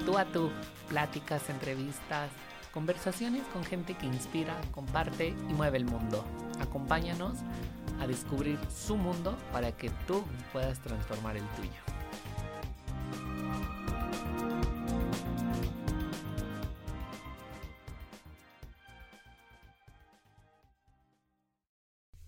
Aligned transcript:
Tú 0.00 0.18
a 0.18 0.24
tú, 0.24 0.50
pláticas, 0.88 1.48
entrevistas, 1.48 2.30
conversaciones 2.72 3.42
con 3.52 3.64
gente 3.64 3.94
que 3.94 4.04
inspira, 4.04 4.54
comparte 4.72 5.28
y 5.28 5.52
mueve 5.54 5.78
el 5.78 5.86
mundo. 5.86 6.24
Acompáñanos 6.60 7.38
a 8.00 8.06
descubrir 8.06 8.58
su 8.68 8.96
mundo 8.96 9.38
para 9.52 9.72
que 9.72 9.90
tú 10.06 10.24
puedas 10.52 10.80
transformar 10.80 11.36
el 11.36 11.44
tuyo. 11.50 11.70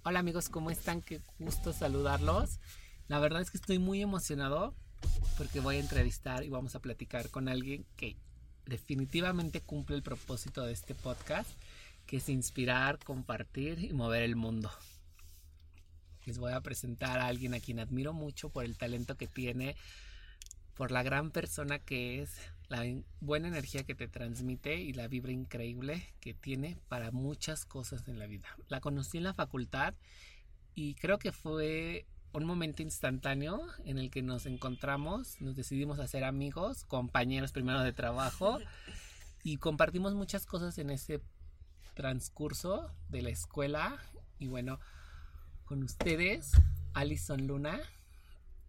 Hola 0.05 0.21
amigos, 0.21 0.48
¿cómo 0.48 0.71
están? 0.71 1.03
Qué 1.03 1.21
gusto 1.39 1.73
saludarlos. 1.73 2.61
La 3.09 3.19
verdad 3.19 3.43
es 3.43 3.51
que 3.51 3.59
estoy 3.59 3.79
muy 3.79 4.01
emocionado 4.01 4.75
porque 5.37 5.61
voy 5.61 5.77
a 5.77 5.80
entrevistar 5.80 6.45
y 6.45 6.49
vamos 6.49 6.75
a 6.75 6.81
platicar 6.81 7.31
con 7.31 7.49
alguien 7.49 7.85
que 7.96 8.17
definitivamente 8.64 9.61
cumple 9.61 9.96
el 9.96 10.03
propósito 10.03 10.64
de 10.64 10.72
este 10.72 10.95
podcast, 10.95 11.50
que 12.07 12.18
es 12.18 12.29
inspirar, 12.29 12.99
compartir 13.04 13.85
y 13.85 13.93
mover 13.93 14.22
el 14.22 14.36
mundo. 14.36 14.71
Les 16.25 16.39
voy 16.39 16.53
a 16.53 16.61
presentar 16.61 17.18
a 17.18 17.26
alguien 17.26 17.54
a 17.54 17.61
quien 17.61 17.79
admiro 17.79 18.12
mucho 18.12 18.49
por 18.49 18.64
el 18.64 18.76
talento 18.76 19.17
que 19.17 19.26
tiene, 19.26 19.76
por 20.75 20.90
la 20.90 21.03
gran 21.03 21.31
persona 21.31 21.79
que 21.79 22.23
es, 22.23 22.31
la 22.68 22.84
buena 23.21 23.48
energía 23.48 23.84
que 23.84 23.95
te 23.95 24.09
transmite 24.09 24.76
y 24.76 24.93
la 24.93 25.07
vibra 25.07 25.32
increíble 25.32 26.03
que 26.21 26.34
tiene 26.34 26.76
para 26.89 27.12
muchas 27.12 27.64
cosas 27.64 28.09
en 28.09 28.18
la 28.18 28.26
vida. 28.26 28.48
La 28.68 28.81
conocí 28.81 29.18
en 29.18 29.25
la 29.25 29.34
facultad 29.34 29.95
y 30.75 30.95
creo 30.95 31.18
que 31.18 31.31
fue 31.31 32.06
un 32.36 32.45
momento 32.45 32.83
instantáneo 32.83 33.62
en 33.84 33.98
el 33.98 34.11
que 34.11 34.22
nos 34.22 34.47
encontramos, 34.47 35.41
nos 35.41 35.56
decidimos 35.56 35.98
a 35.98 36.06
ser 36.06 36.25
amigos, 36.25 36.84
compañeros 36.84 37.53
primero 37.53 37.83
de 37.83 37.92
trabajo 37.92 38.59
y 39.42 39.56
compartimos 39.56 40.15
muchas 40.15 40.45
cosas 40.45 40.77
en 40.79 40.91
ese 40.91 41.20
transcurso 41.95 42.91
de 43.09 43.23
la 43.23 43.31
escuela 43.31 43.98
y 44.39 44.48
bueno, 44.48 44.79
con 45.64 45.83
ustedes, 45.83 46.53
Alison 46.92 47.47
Luna, 47.47 47.81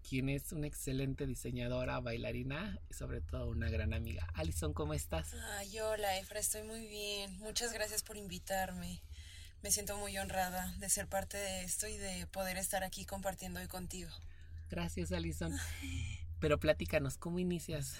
quien 0.07 0.29
es 0.29 0.53
una 0.53 0.67
excelente 0.67 1.25
diseñadora, 1.25 1.99
bailarina 1.99 2.79
y 2.89 2.93
sobre 2.93 3.19
todo 3.19 3.49
una 3.49 3.69
gran 3.69 3.93
amiga. 3.93 4.27
Alison, 4.33 4.73
¿cómo 4.73 4.93
estás? 4.93 5.33
Ay, 5.57 5.77
hola 5.79 6.17
Efra, 6.19 6.39
estoy 6.39 6.63
muy 6.63 6.87
bien. 6.87 7.37
Muchas 7.39 7.73
gracias 7.73 8.01
por 8.01 8.15
invitarme 8.15 9.01
me 9.63 9.71
siento 9.71 9.97
muy 9.97 10.17
honrada 10.17 10.73
de 10.77 10.89
ser 10.89 11.07
parte 11.07 11.37
de 11.37 11.63
esto 11.63 11.87
y 11.87 11.97
de 11.97 12.27
poder 12.27 12.57
estar 12.57 12.83
aquí 12.83 13.05
compartiendo 13.05 13.59
hoy 13.59 13.67
contigo. 13.67 14.11
Gracias, 14.69 15.11
Alison. 15.11 15.57
Pero 16.39 16.59
platícanos, 16.59 17.17
¿cómo 17.17 17.39
inicias? 17.39 17.95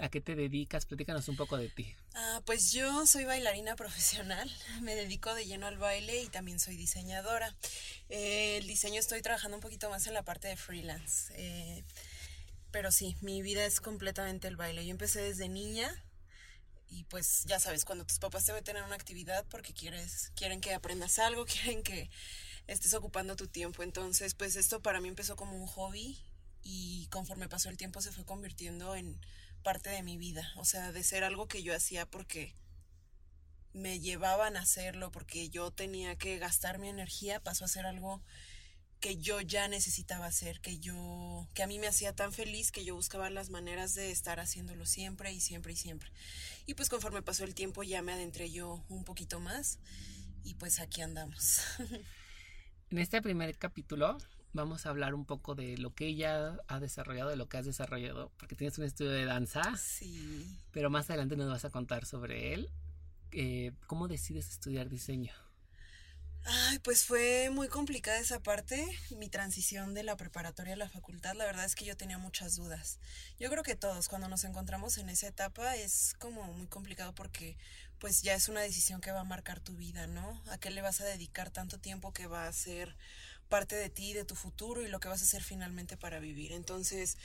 ¿A 0.00 0.08
qué 0.08 0.20
te 0.20 0.34
dedicas? 0.34 0.86
Platícanos 0.86 1.28
un 1.28 1.36
poco 1.36 1.56
de 1.56 1.68
ti. 1.68 1.94
Ah, 2.14 2.40
pues 2.46 2.72
yo 2.72 3.06
soy 3.06 3.24
bailarina 3.24 3.76
profesional, 3.76 4.50
me 4.82 4.94
dedico 4.94 5.34
de 5.34 5.46
lleno 5.46 5.66
al 5.66 5.78
baile 5.78 6.22
y 6.22 6.28
también 6.28 6.60
soy 6.60 6.76
diseñadora. 6.76 7.54
Eh, 8.08 8.58
el 8.58 8.66
diseño 8.66 9.00
estoy 9.00 9.22
trabajando 9.22 9.56
un 9.56 9.62
poquito 9.62 9.90
más 9.90 10.06
en 10.06 10.14
la 10.14 10.22
parte 10.22 10.48
de 10.48 10.56
freelance. 10.56 11.32
Eh, 11.36 11.84
pero 12.70 12.92
sí, 12.92 13.16
mi 13.20 13.42
vida 13.42 13.64
es 13.64 13.80
completamente 13.80 14.46
el 14.48 14.56
baile. 14.56 14.84
Yo 14.84 14.90
empecé 14.90 15.20
desde 15.22 15.48
niña, 15.48 15.90
y 16.88 17.04
pues 17.04 17.44
ya 17.46 17.60
sabes, 17.60 17.84
cuando 17.84 18.06
tus 18.06 18.18
papás 18.18 18.44
te 18.44 18.52
meten 18.52 18.76
en 18.76 18.84
una 18.84 18.94
actividad 18.94 19.44
porque 19.50 19.74
quieres, 19.74 20.32
quieren 20.34 20.60
que 20.60 20.74
aprendas 20.74 21.18
algo, 21.18 21.44
quieren 21.46 21.82
que 21.82 22.10
estés 22.66 22.94
ocupando 22.94 23.36
tu 23.36 23.46
tiempo. 23.46 23.82
Entonces, 23.82 24.34
pues 24.34 24.56
esto 24.56 24.80
para 24.80 25.00
mí 25.00 25.08
empezó 25.08 25.36
como 25.36 25.56
un 25.56 25.66
hobby 25.66 26.18
y 26.62 27.06
conforme 27.10 27.48
pasó 27.48 27.68
el 27.68 27.76
tiempo 27.76 28.00
se 28.00 28.12
fue 28.12 28.24
convirtiendo 28.24 28.94
en 28.94 29.20
parte 29.62 29.90
de 29.90 30.02
mi 30.02 30.16
vida. 30.16 30.52
O 30.56 30.64
sea, 30.64 30.92
de 30.92 31.02
ser 31.02 31.24
algo 31.24 31.48
que 31.48 31.62
yo 31.62 31.74
hacía 31.74 32.06
porque 32.06 32.54
me 33.72 34.00
llevaban 34.00 34.56
a 34.56 34.60
hacerlo, 34.60 35.10
porque 35.10 35.50
yo 35.50 35.70
tenía 35.70 36.16
que 36.16 36.38
gastar 36.38 36.78
mi 36.78 36.88
energía, 36.88 37.40
pasó 37.40 37.64
a 37.64 37.68
ser 37.68 37.86
algo 37.86 38.22
que 39.00 39.16
yo 39.16 39.40
ya 39.40 39.68
necesitaba 39.68 40.26
hacer, 40.26 40.60
que 40.60 40.78
yo, 40.78 41.46
que 41.54 41.62
a 41.62 41.66
mí 41.66 41.78
me 41.78 41.86
hacía 41.86 42.14
tan 42.14 42.32
feliz 42.32 42.72
que 42.72 42.84
yo 42.84 42.94
buscaba 42.94 43.30
las 43.30 43.50
maneras 43.50 43.94
de 43.94 44.10
estar 44.10 44.40
haciéndolo 44.40 44.86
siempre 44.86 45.32
y 45.32 45.40
siempre 45.40 45.72
y 45.72 45.76
siempre. 45.76 46.10
Y 46.66 46.74
pues 46.74 46.88
conforme 46.88 47.22
pasó 47.22 47.44
el 47.44 47.54
tiempo 47.54 47.82
ya 47.82 48.02
me 48.02 48.12
adentré 48.12 48.50
yo 48.50 48.84
un 48.88 49.04
poquito 49.04 49.40
más 49.40 49.78
y 50.44 50.54
pues 50.54 50.80
aquí 50.80 51.00
andamos. 51.02 51.60
En 52.90 52.96
este 52.96 53.20
primer 53.20 53.54
capítulo 53.58 54.16
vamos 54.54 54.86
a 54.86 54.88
hablar 54.88 55.14
un 55.14 55.26
poco 55.26 55.54
de 55.54 55.76
lo 55.76 55.94
que 55.94 56.06
ella 56.06 56.58
ha 56.68 56.80
desarrollado, 56.80 57.28
de 57.28 57.36
lo 57.36 57.46
que 57.46 57.58
has 57.58 57.66
desarrollado, 57.66 58.32
porque 58.38 58.56
tienes 58.56 58.78
un 58.78 58.84
estudio 58.84 59.10
de 59.10 59.26
danza. 59.26 59.76
Sí. 59.76 60.46
Pero 60.72 60.88
más 60.88 61.10
adelante 61.10 61.36
nos 61.36 61.50
vas 61.50 61.66
a 61.66 61.70
contar 61.70 62.06
sobre 62.06 62.54
él. 62.54 62.70
Eh, 63.30 63.72
¿Cómo 63.86 64.08
decides 64.08 64.48
estudiar 64.48 64.88
diseño? 64.88 65.32
Ay, 66.44 66.78
pues 66.78 67.04
fue 67.04 67.50
muy 67.50 67.68
complicada 67.68 68.18
esa 68.18 68.40
parte, 68.42 68.86
mi 69.10 69.28
transición 69.28 69.92
de 69.92 70.02
la 70.02 70.16
preparatoria 70.16 70.74
a 70.74 70.76
la 70.76 70.88
facultad. 70.88 71.34
La 71.34 71.44
verdad 71.44 71.64
es 71.64 71.74
que 71.74 71.84
yo 71.84 71.96
tenía 71.96 72.18
muchas 72.18 72.56
dudas. 72.56 72.98
Yo 73.38 73.50
creo 73.50 73.62
que 73.62 73.76
todos 73.76 74.08
cuando 74.08 74.28
nos 74.28 74.44
encontramos 74.44 74.96
en 74.98 75.10
esa 75.10 75.26
etapa 75.26 75.76
es 75.76 76.14
como 76.18 76.42
muy 76.54 76.66
complicado 76.66 77.14
porque 77.14 77.56
pues 77.98 78.22
ya 78.22 78.34
es 78.34 78.48
una 78.48 78.60
decisión 78.60 79.00
que 79.00 79.10
va 79.12 79.20
a 79.20 79.24
marcar 79.24 79.60
tu 79.60 79.74
vida, 79.76 80.06
¿no? 80.06 80.42
¿A 80.48 80.58
qué 80.58 80.70
le 80.70 80.82
vas 80.82 81.00
a 81.00 81.04
dedicar 81.04 81.50
tanto 81.50 81.78
tiempo 81.78 82.12
que 82.12 82.26
va 82.26 82.46
a 82.46 82.52
ser 82.52 82.96
parte 83.48 83.76
de 83.76 83.90
ti, 83.90 84.12
de 84.14 84.24
tu 84.24 84.34
futuro 84.34 84.82
y 84.82 84.88
lo 84.88 85.00
que 85.00 85.08
vas 85.08 85.20
a 85.20 85.24
hacer 85.24 85.42
finalmente 85.42 85.96
para 85.96 86.18
vivir? 86.18 86.52
Entonces, 86.52 87.18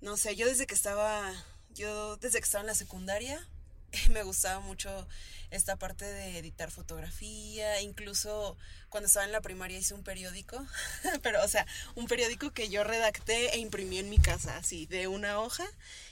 no 0.00 0.16
sé, 0.16 0.34
yo 0.36 0.46
desde 0.46 0.66
que 0.66 0.74
estaba 0.74 1.32
yo 1.74 2.16
desde 2.16 2.38
que 2.38 2.44
estaba 2.44 2.62
en 2.62 2.68
la 2.68 2.74
secundaria 2.74 3.46
me 4.10 4.22
gustaba 4.22 4.60
mucho 4.60 5.06
esta 5.50 5.76
parte 5.76 6.04
de 6.04 6.38
editar 6.38 6.70
fotografía, 6.70 7.80
incluso 7.80 8.56
cuando 8.88 9.06
estaba 9.06 9.26
en 9.26 9.32
la 9.32 9.40
primaria 9.40 9.78
hice 9.78 9.94
un 9.94 10.02
periódico, 10.02 10.64
pero 11.22 11.42
o 11.44 11.48
sea, 11.48 11.66
un 11.94 12.06
periódico 12.06 12.52
que 12.52 12.68
yo 12.68 12.84
redacté 12.84 13.54
e 13.54 13.58
imprimí 13.58 13.98
en 13.98 14.10
mi 14.10 14.18
casa, 14.18 14.56
así, 14.56 14.86
de 14.86 15.06
una 15.08 15.40
hoja, 15.40 15.64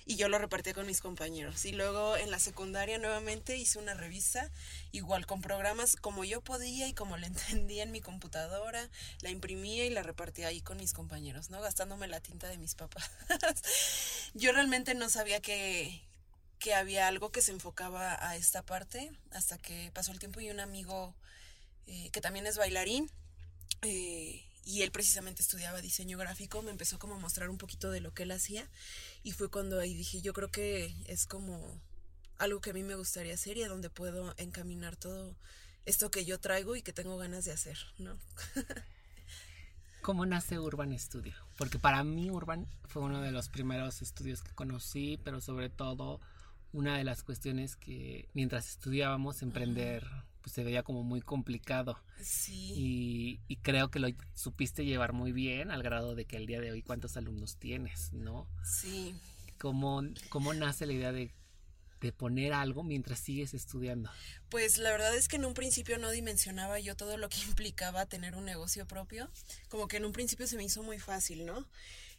y 0.07 0.17
yo 0.17 0.29
lo 0.29 0.39
repartí 0.39 0.73
con 0.73 0.87
mis 0.87 1.01
compañeros. 1.01 1.65
Y 1.65 1.73
luego 1.73 2.17
en 2.17 2.31
la 2.31 2.39
secundaria 2.39 2.99
nuevamente 2.99 3.57
hice 3.57 3.79
una 3.79 3.95
revista, 3.95 4.51
igual 4.93 5.27
con 5.27 5.41
programas 5.41 5.97
como 5.97 6.25
yo 6.25 6.41
podía 6.41 6.87
y 6.87 6.95
como 6.95 7.17
le 7.17 7.27
entendía 7.29 7.83
en 7.83 7.93
mi 7.93 8.01
computadora, 8.01 8.89
la 9.21 9.31
imprimía 9.31 9.85
y 9.85 9.91
la 9.91 10.03
repartía 10.03 10.49
ahí 10.49 10.61
con 10.61 10.77
mis 10.77 10.93
compañeros, 10.93 11.51
¿no? 11.51 11.61
Gastándome 11.61 12.07
la 12.07 12.21
tinta 12.21 12.49
de 12.49 12.59
mis 12.59 12.75
papás. 12.75 13.11
yo 14.35 14.53
realmente 14.53 14.95
no 14.95 15.09
sabía 15.09 15.41
que 15.41 16.03
que 16.65 16.73
había 16.73 17.09
algo 17.09 17.31
que 17.31 17.43
se 17.43 17.53
enfocaba 17.53 18.17
a 18.27 18.37
esta 18.37 18.63
parte 18.63 19.13
hasta 19.33 19.59
que 19.59 19.91
pasó 19.93 20.13
el 20.13 20.19
tiempo 20.19 20.41
y 20.41 20.49
un 20.49 20.61
amigo 20.61 21.15
eh, 21.87 22.09
que 22.09 22.23
también 22.23 22.47
es 22.47 22.57
bailarín 22.57 23.11
eh, 23.83 24.43
y 24.65 24.81
él 24.81 24.91
precisamente 24.91 25.43
estudiaba 25.43 25.83
diseño 25.83 26.17
gráfico 26.17 26.63
me 26.63 26.71
empezó 26.71 26.99
como 26.99 27.17
a 27.17 27.19
mostrar 27.19 27.51
un 27.51 27.59
poquito 27.59 27.91
de 27.91 28.01
lo 28.01 28.15
que 28.15 28.23
él 28.23 28.31
hacía 28.31 28.67
y 29.23 29.33
fue 29.33 29.51
cuando 29.51 29.79
ahí 29.79 29.93
dije 29.93 30.23
yo 30.23 30.33
creo 30.33 30.51
que 30.51 30.95
es 31.05 31.27
como 31.27 31.83
algo 32.39 32.63
que 32.63 32.71
a 32.71 32.73
mí 32.73 32.83
me 32.83 32.95
gustaría 32.95 33.35
hacer 33.35 33.59
y 33.59 33.65
a 33.65 33.69
donde 33.69 33.91
puedo 33.91 34.35
encaminar 34.39 34.97
todo 34.97 35.37
esto 35.85 36.11
que 36.11 36.25
yo 36.25 36.41
traigo 36.41 36.77
y 36.77 36.83
que 36.83 36.95
tengo 36.95 37.19
ganas 37.19 37.45
de 37.45 37.53
hacer, 37.53 37.77
¿no? 37.99 38.19
¿Cómo 40.01 40.25
nace 40.25 40.59
Urban 40.59 40.99
Studio? 40.99 41.35
Porque 41.59 41.79
para 41.79 42.03
mí 42.05 42.31
Urban 42.31 42.67
fue 42.87 43.03
uno 43.03 43.21
de 43.21 43.33
los 43.33 43.51
primeros 43.51 44.01
estudios 44.01 44.43
que 44.43 44.55
conocí, 44.55 45.21
pero 45.23 45.43
sobre 45.43 45.69
todo 45.69 46.23
una 46.75 46.99
de 46.99 47.05
las 47.05 47.23
cuestiones 47.23 47.77
que 47.77 48.29
mientras 48.35 48.69
estudiábamos 48.69 49.43
emprender 49.43 50.05
pues 50.43 50.53
se 50.53 50.63
veía 50.63 50.83
como 50.83 51.03
muy 51.05 51.23
complicado. 51.23 51.99
Sí. 52.21 53.41
Y, 53.49 53.57
creo 53.63 53.91
que 53.91 53.99
lo 53.99 54.09
supiste 54.35 54.85
llevar 54.85 55.15
muy 55.15 55.33
bien 55.33 55.71
al 55.71 55.83
grado 55.83 56.15
de 56.15 56.27
que 56.27 56.37
al 56.37 56.45
día 56.45 56.61
de 56.61 56.71
hoy 56.71 56.83
cuántos 56.83 57.17
alumnos 57.17 57.57
tienes, 57.57 58.13
¿no? 58.13 58.47
Sí. 58.63 59.15
¿Cómo, 59.59 60.03
cómo 60.29 60.53
nace 60.53 60.85
la 60.85 60.93
idea 60.93 61.13
de, 61.13 61.33
de 62.03 62.13
poner 62.13 62.53
algo 62.53 62.83
mientras 62.83 63.21
sigues 63.21 63.55
estudiando? 63.55 64.11
Pues 64.51 64.77
la 64.77 64.91
verdad 64.91 65.17
es 65.17 65.29
que 65.29 65.37
en 65.37 65.47
un 65.47 65.55
principio 65.55 65.97
no 65.97 66.11
dimensionaba 66.11 66.79
yo 66.79 66.95
todo 66.95 67.17
lo 67.17 67.31
que 67.31 67.39
implicaba 67.49 68.05
tener 68.05 68.35
un 68.35 68.45
negocio 68.45 68.87
propio. 68.87 69.31
Como 69.71 69.89
que 69.89 69.97
en 69.97 70.05
un 70.05 70.13
principio 70.13 70.47
se 70.47 70.59
me 70.59 70.65
hizo 70.65 70.83
muy 70.83 70.99
fácil, 70.99 71.47
¿no? 71.47 71.67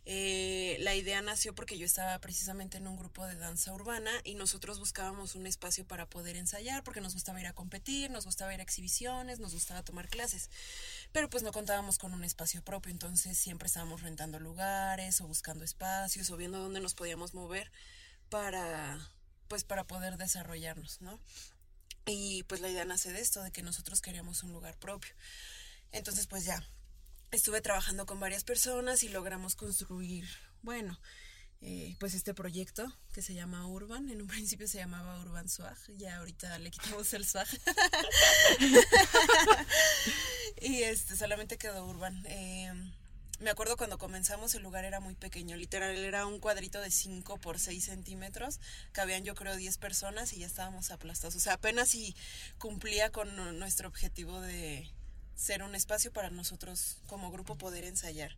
Eh, 0.07 0.77
la 0.81 0.93
idea 0.93 1.19
nació 1.23 1.55
porque 1.55 1.79
yo 1.79 1.85
estaba 1.85 2.19
precisamente 2.19 2.77
en 2.77 2.85
un 2.87 2.95
grupo 2.95 3.25
de 3.25 3.35
danza 3.35 3.73
urbana 3.73 4.11
y 4.23 4.35
nosotros 4.35 4.77
buscábamos 4.77 5.33
un 5.33 5.47
espacio 5.47 5.83
para 5.83 6.07
poder 6.07 6.35
ensayar 6.35 6.83
porque 6.83 7.01
nos 7.01 7.15
gustaba 7.15 7.41
ir 7.41 7.47
a 7.47 7.53
competir, 7.53 8.11
nos 8.11 8.25
gustaba 8.25 8.53
ir 8.53 8.59
a 8.59 8.63
exhibiciones, 8.63 9.39
nos 9.39 9.53
gustaba 9.53 9.81
tomar 9.81 10.07
clases, 10.07 10.51
pero 11.11 11.27
pues 11.27 11.41
no 11.41 11.51
contábamos 11.51 11.97
con 11.97 12.13
un 12.13 12.23
espacio 12.23 12.61
propio, 12.61 12.91
entonces 12.91 13.35
siempre 13.35 13.65
estábamos 13.65 14.03
rentando 14.03 14.39
lugares 14.39 15.21
o 15.21 15.27
buscando 15.27 15.65
espacios 15.65 16.29
o 16.29 16.37
viendo 16.37 16.59
dónde 16.59 16.81
nos 16.81 16.93
podíamos 16.93 17.33
mover 17.33 17.71
para 18.29 18.99
pues 19.47 19.63
para 19.63 19.85
poder 19.85 20.17
desarrollarnos, 20.17 21.01
¿no? 21.01 21.19
Y 22.05 22.43
pues 22.43 22.61
la 22.61 22.69
idea 22.69 22.85
nace 22.85 23.11
de 23.11 23.21
esto, 23.21 23.41
de 23.41 23.51
que 23.51 23.63
nosotros 23.63 24.01
queríamos 24.01 24.43
un 24.43 24.53
lugar 24.53 24.77
propio. 24.77 25.15
Entonces 25.91 26.27
pues 26.27 26.45
ya, 26.45 26.63
estuve 27.35 27.61
trabajando 27.61 28.05
con 28.05 28.19
varias 28.19 28.43
personas 28.43 29.03
y 29.03 29.09
logramos 29.09 29.55
construir, 29.55 30.25
bueno, 30.61 30.99
eh, 31.61 31.95
pues 31.99 32.13
este 32.13 32.33
proyecto 32.33 32.85
que 33.13 33.21
se 33.21 33.33
llama 33.33 33.67
Urban. 33.67 34.09
En 34.09 34.21
un 34.21 34.27
principio 34.27 34.67
se 34.67 34.77
llamaba 34.77 35.19
Urban 35.19 35.49
Swag, 35.49 35.77
ya 35.97 36.17
ahorita 36.17 36.57
le 36.59 36.71
quitamos 36.71 37.13
el 37.13 37.25
swag. 37.25 37.47
y 40.61 40.83
este 40.83 41.15
solamente 41.15 41.57
quedó 41.57 41.85
Urban. 41.85 42.25
Eh, 42.27 42.71
me 43.39 43.49
acuerdo 43.49 43.75
cuando 43.75 43.97
comenzamos 43.97 44.55
el 44.55 44.63
lugar 44.63 44.85
era 44.85 45.01
muy 45.01 45.15
pequeño, 45.15 45.57
literal 45.57 45.97
era 45.97 46.25
un 46.25 46.39
cuadrito 46.39 46.79
de 46.79 46.89
5 46.89 47.37
por 47.39 47.59
6 47.59 47.83
centímetros, 47.83 48.61
cabían 48.93 49.25
yo 49.25 49.35
creo 49.35 49.57
10 49.57 49.77
personas 49.77 50.31
y 50.31 50.39
ya 50.39 50.45
estábamos 50.45 50.89
aplastados. 50.89 51.35
O 51.35 51.39
sea, 51.41 51.53
apenas 51.53 51.89
si 51.89 52.15
cumplía 52.59 53.11
con 53.11 53.59
nuestro 53.59 53.89
objetivo 53.89 54.39
de 54.39 54.89
ser 55.35 55.63
un 55.63 55.75
espacio 55.75 56.11
para 56.11 56.29
nosotros 56.29 56.97
como 57.07 57.31
grupo 57.31 57.57
poder 57.57 57.85
ensayar. 57.85 58.37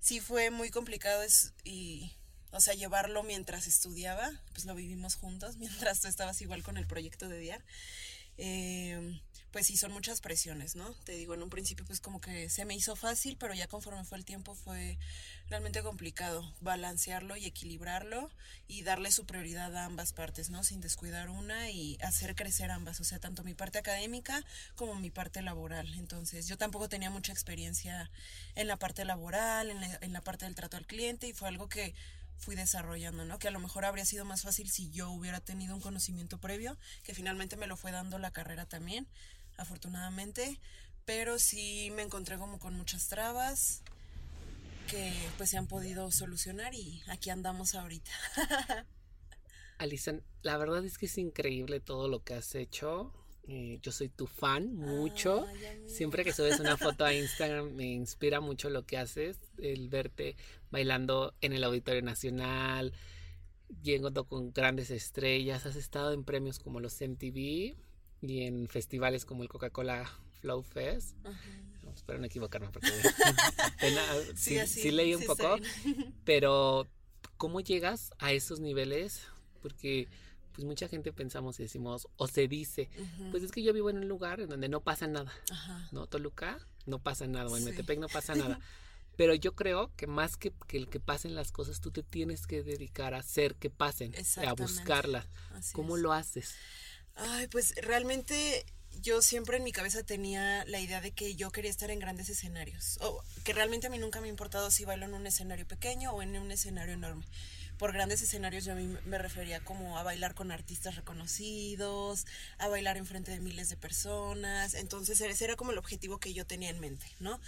Sí 0.00 0.20
fue 0.20 0.50
muy 0.50 0.70
complicado 0.70 1.22
es, 1.22 1.52
y 1.64 2.12
o 2.50 2.60
sea, 2.60 2.74
llevarlo 2.74 3.22
mientras 3.22 3.66
estudiaba, 3.66 4.30
pues 4.52 4.64
lo 4.64 4.74
vivimos 4.74 5.16
juntos, 5.16 5.56
mientras 5.58 6.00
tú 6.00 6.08
estabas 6.08 6.40
igual 6.40 6.62
con 6.62 6.76
el 6.76 6.86
proyecto 6.86 7.28
de 7.28 7.38
DIAR. 7.38 7.64
Eh, 8.38 9.20
pues 9.50 9.66
sí, 9.66 9.76
son 9.76 9.92
muchas 9.92 10.20
presiones, 10.20 10.76
¿no? 10.76 10.94
Te 11.04 11.12
digo, 11.12 11.34
en 11.34 11.42
un 11.42 11.50
principio 11.50 11.84
pues 11.84 12.00
como 12.00 12.20
que 12.20 12.50
se 12.50 12.64
me 12.64 12.76
hizo 12.76 12.96
fácil, 12.96 13.36
pero 13.38 13.54
ya 13.54 13.66
conforme 13.66 14.04
fue 14.04 14.18
el 14.18 14.24
tiempo 14.24 14.54
fue 14.54 14.98
realmente 15.48 15.82
complicado 15.82 16.54
balancearlo 16.60 17.36
y 17.36 17.46
equilibrarlo 17.46 18.30
y 18.66 18.82
darle 18.82 19.10
su 19.10 19.24
prioridad 19.24 19.74
a 19.74 19.86
ambas 19.86 20.12
partes, 20.12 20.50
¿no? 20.50 20.62
Sin 20.64 20.80
descuidar 20.80 21.30
una 21.30 21.70
y 21.70 21.96
hacer 22.02 22.34
crecer 22.34 22.70
ambas, 22.70 23.00
o 23.00 23.04
sea, 23.04 23.18
tanto 23.18 23.42
mi 23.42 23.54
parte 23.54 23.78
académica 23.78 24.44
como 24.76 24.94
mi 24.96 25.10
parte 25.10 25.40
laboral. 25.42 25.92
Entonces, 25.94 26.46
yo 26.46 26.58
tampoco 26.58 26.88
tenía 26.88 27.10
mucha 27.10 27.32
experiencia 27.32 28.10
en 28.54 28.68
la 28.68 28.76
parte 28.76 29.04
laboral, 29.04 29.70
en 29.70 29.80
la, 29.80 29.98
en 30.02 30.12
la 30.12 30.20
parte 30.20 30.44
del 30.44 30.54
trato 30.54 30.76
al 30.76 30.86
cliente 30.86 31.26
y 31.26 31.32
fue 31.32 31.48
algo 31.48 31.68
que 31.68 31.94
fui 32.38 32.56
desarrollando, 32.56 33.24
¿no? 33.24 33.38
Que 33.38 33.48
a 33.48 33.50
lo 33.50 33.60
mejor 33.60 33.84
habría 33.84 34.04
sido 34.04 34.24
más 34.24 34.42
fácil 34.42 34.70
si 34.70 34.90
yo 34.90 35.10
hubiera 35.10 35.40
tenido 35.40 35.74
un 35.74 35.80
conocimiento 35.80 36.38
previo, 36.38 36.76
que 37.02 37.14
finalmente 37.14 37.56
me 37.56 37.66
lo 37.66 37.76
fue 37.76 37.92
dando 37.92 38.18
la 38.18 38.30
carrera 38.30 38.66
también, 38.66 39.06
afortunadamente, 39.56 40.60
pero 41.04 41.38
sí 41.38 41.90
me 41.94 42.02
encontré 42.02 42.38
como 42.38 42.58
con 42.58 42.74
muchas 42.74 43.08
trabas 43.08 43.82
que 44.88 45.12
pues 45.36 45.50
se 45.50 45.58
han 45.58 45.66
podido 45.66 46.10
solucionar 46.10 46.74
y 46.74 47.02
aquí 47.08 47.30
andamos 47.30 47.74
ahorita. 47.74 48.10
Alison, 49.78 50.22
la 50.42 50.56
verdad 50.56 50.84
es 50.84 50.98
que 50.98 51.06
es 51.06 51.18
increíble 51.18 51.80
todo 51.80 52.08
lo 52.08 52.24
que 52.24 52.34
has 52.34 52.54
hecho. 52.54 53.12
Eh, 53.50 53.78
yo 53.80 53.92
soy 53.92 54.10
tu 54.10 54.26
fan 54.26 54.74
mucho. 54.74 55.46
Siempre 55.86 56.22
que 56.22 56.34
subes 56.34 56.60
una 56.60 56.76
foto 56.76 57.04
a 57.04 57.14
Instagram 57.14 57.72
me 57.72 57.86
inspira 57.86 58.40
mucho 58.40 58.68
lo 58.68 58.84
que 58.84 58.98
haces. 58.98 59.38
El 59.56 59.88
verte 59.88 60.36
bailando 60.70 61.34
en 61.40 61.54
el 61.54 61.64
Auditorio 61.64 62.02
Nacional, 62.02 62.92
llegando 63.82 64.24
con 64.26 64.52
grandes 64.52 64.90
estrellas. 64.90 65.64
Has 65.64 65.76
estado 65.76 66.12
en 66.12 66.24
premios 66.24 66.58
como 66.58 66.78
los 66.78 67.00
MTV 67.00 67.74
y 68.20 68.42
en 68.42 68.68
festivales 68.68 69.24
como 69.24 69.42
el 69.42 69.48
Coca-Cola 69.48 70.10
Flow 70.40 70.62
Fest. 70.62 71.16
espero 71.94 72.18
no 72.18 72.26
equivocarme 72.26 72.68
porque 72.68 72.90
sí, 74.36 74.90
leí 74.90 75.14
un 75.14 75.24
poco. 75.24 75.56
Pero, 76.24 76.86
¿cómo 77.38 77.60
llegas 77.60 78.10
a 78.18 78.32
esos 78.32 78.60
niveles? 78.60 79.22
Porque 79.62 80.06
pues 80.58 80.66
mucha 80.66 80.88
gente 80.88 81.12
pensamos 81.12 81.60
y 81.60 81.62
decimos, 81.62 82.08
o 82.16 82.26
se 82.26 82.48
dice, 82.48 82.90
pues 83.30 83.44
es 83.44 83.52
que 83.52 83.62
yo 83.62 83.72
vivo 83.72 83.90
en 83.90 83.98
un 83.98 84.08
lugar 84.08 84.40
en 84.40 84.48
donde 84.48 84.68
no 84.68 84.80
pasa 84.80 85.06
nada, 85.06 85.32
¿no? 85.92 86.08
Toluca 86.08 86.58
no 86.84 86.98
pasa 86.98 87.28
nada, 87.28 87.46
o 87.46 87.56
en 87.56 87.62
Metepec 87.62 88.00
no 88.00 88.08
pasa 88.08 88.34
nada. 88.34 88.58
Pero 89.14 89.36
yo 89.36 89.54
creo 89.54 89.94
que 89.94 90.08
más 90.08 90.36
que, 90.36 90.52
que, 90.66 90.78
el 90.78 90.88
que 90.88 90.98
pasen 90.98 91.36
las 91.36 91.52
cosas, 91.52 91.80
tú 91.80 91.92
te 91.92 92.02
tienes 92.02 92.48
que 92.48 92.64
dedicar 92.64 93.14
a 93.14 93.18
hacer 93.18 93.54
que 93.54 93.70
pasen, 93.70 94.12
a 94.44 94.52
buscarlas. 94.54 95.28
¿Cómo 95.74 95.96
lo 95.96 96.12
haces? 96.12 96.56
Ay, 97.14 97.46
pues 97.46 97.76
realmente 97.76 98.66
yo 99.00 99.22
siempre 99.22 99.58
en 99.58 99.62
mi 99.62 99.70
cabeza 99.70 100.02
tenía 100.02 100.64
la 100.64 100.80
idea 100.80 101.00
de 101.00 101.12
que 101.12 101.36
yo 101.36 101.52
quería 101.52 101.70
estar 101.70 101.92
en 101.92 102.00
grandes 102.00 102.30
escenarios. 102.30 102.98
O 103.00 103.22
que 103.44 103.52
realmente 103.52 103.86
a 103.86 103.90
mí 103.90 103.98
nunca 103.98 104.20
me 104.20 104.26
ha 104.26 104.30
importado 104.30 104.72
si 104.72 104.84
bailo 104.84 105.06
en 105.06 105.14
un 105.14 105.28
escenario 105.28 105.68
pequeño 105.68 106.10
o 106.10 106.20
en 106.20 106.36
un 106.36 106.50
escenario 106.50 106.94
enorme 106.94 107.26
por 107.78 107.92
grandes 107.92 108.20
escenarios 108.20 108.64
yo 108.64 108.72
a 108.72 108.76
mí 108.76 108.94
me 109.04 109.18
refería 109.18 109.60
como 109.60 109.98
a 109.98 110.02
bailar 110.02 110.34
con 110.34 110.50
artistas 110.50 110.96
reconocidos, 110.96 112.26
a 112.58 112.68
bailar 112.68 112.96
en 112.96 113.06
frente 113.06 113.30
de 113.30 113.40
miles 113.40 113.68
de 113.68 113.76
personas. 113.76 114.74
Entonces 114.74 115.20
ese 115.20 115.44
era 115.44 115.56
como 115.56 115.70
el 115.70 115.78
objetivo 115.78 116.18
que 116.18 116.34
yo 116.34 116.44
tenía 116.44 116.70
en 116.70 116.80
mente, 116.80 117.06
¿no? 117.20 117.40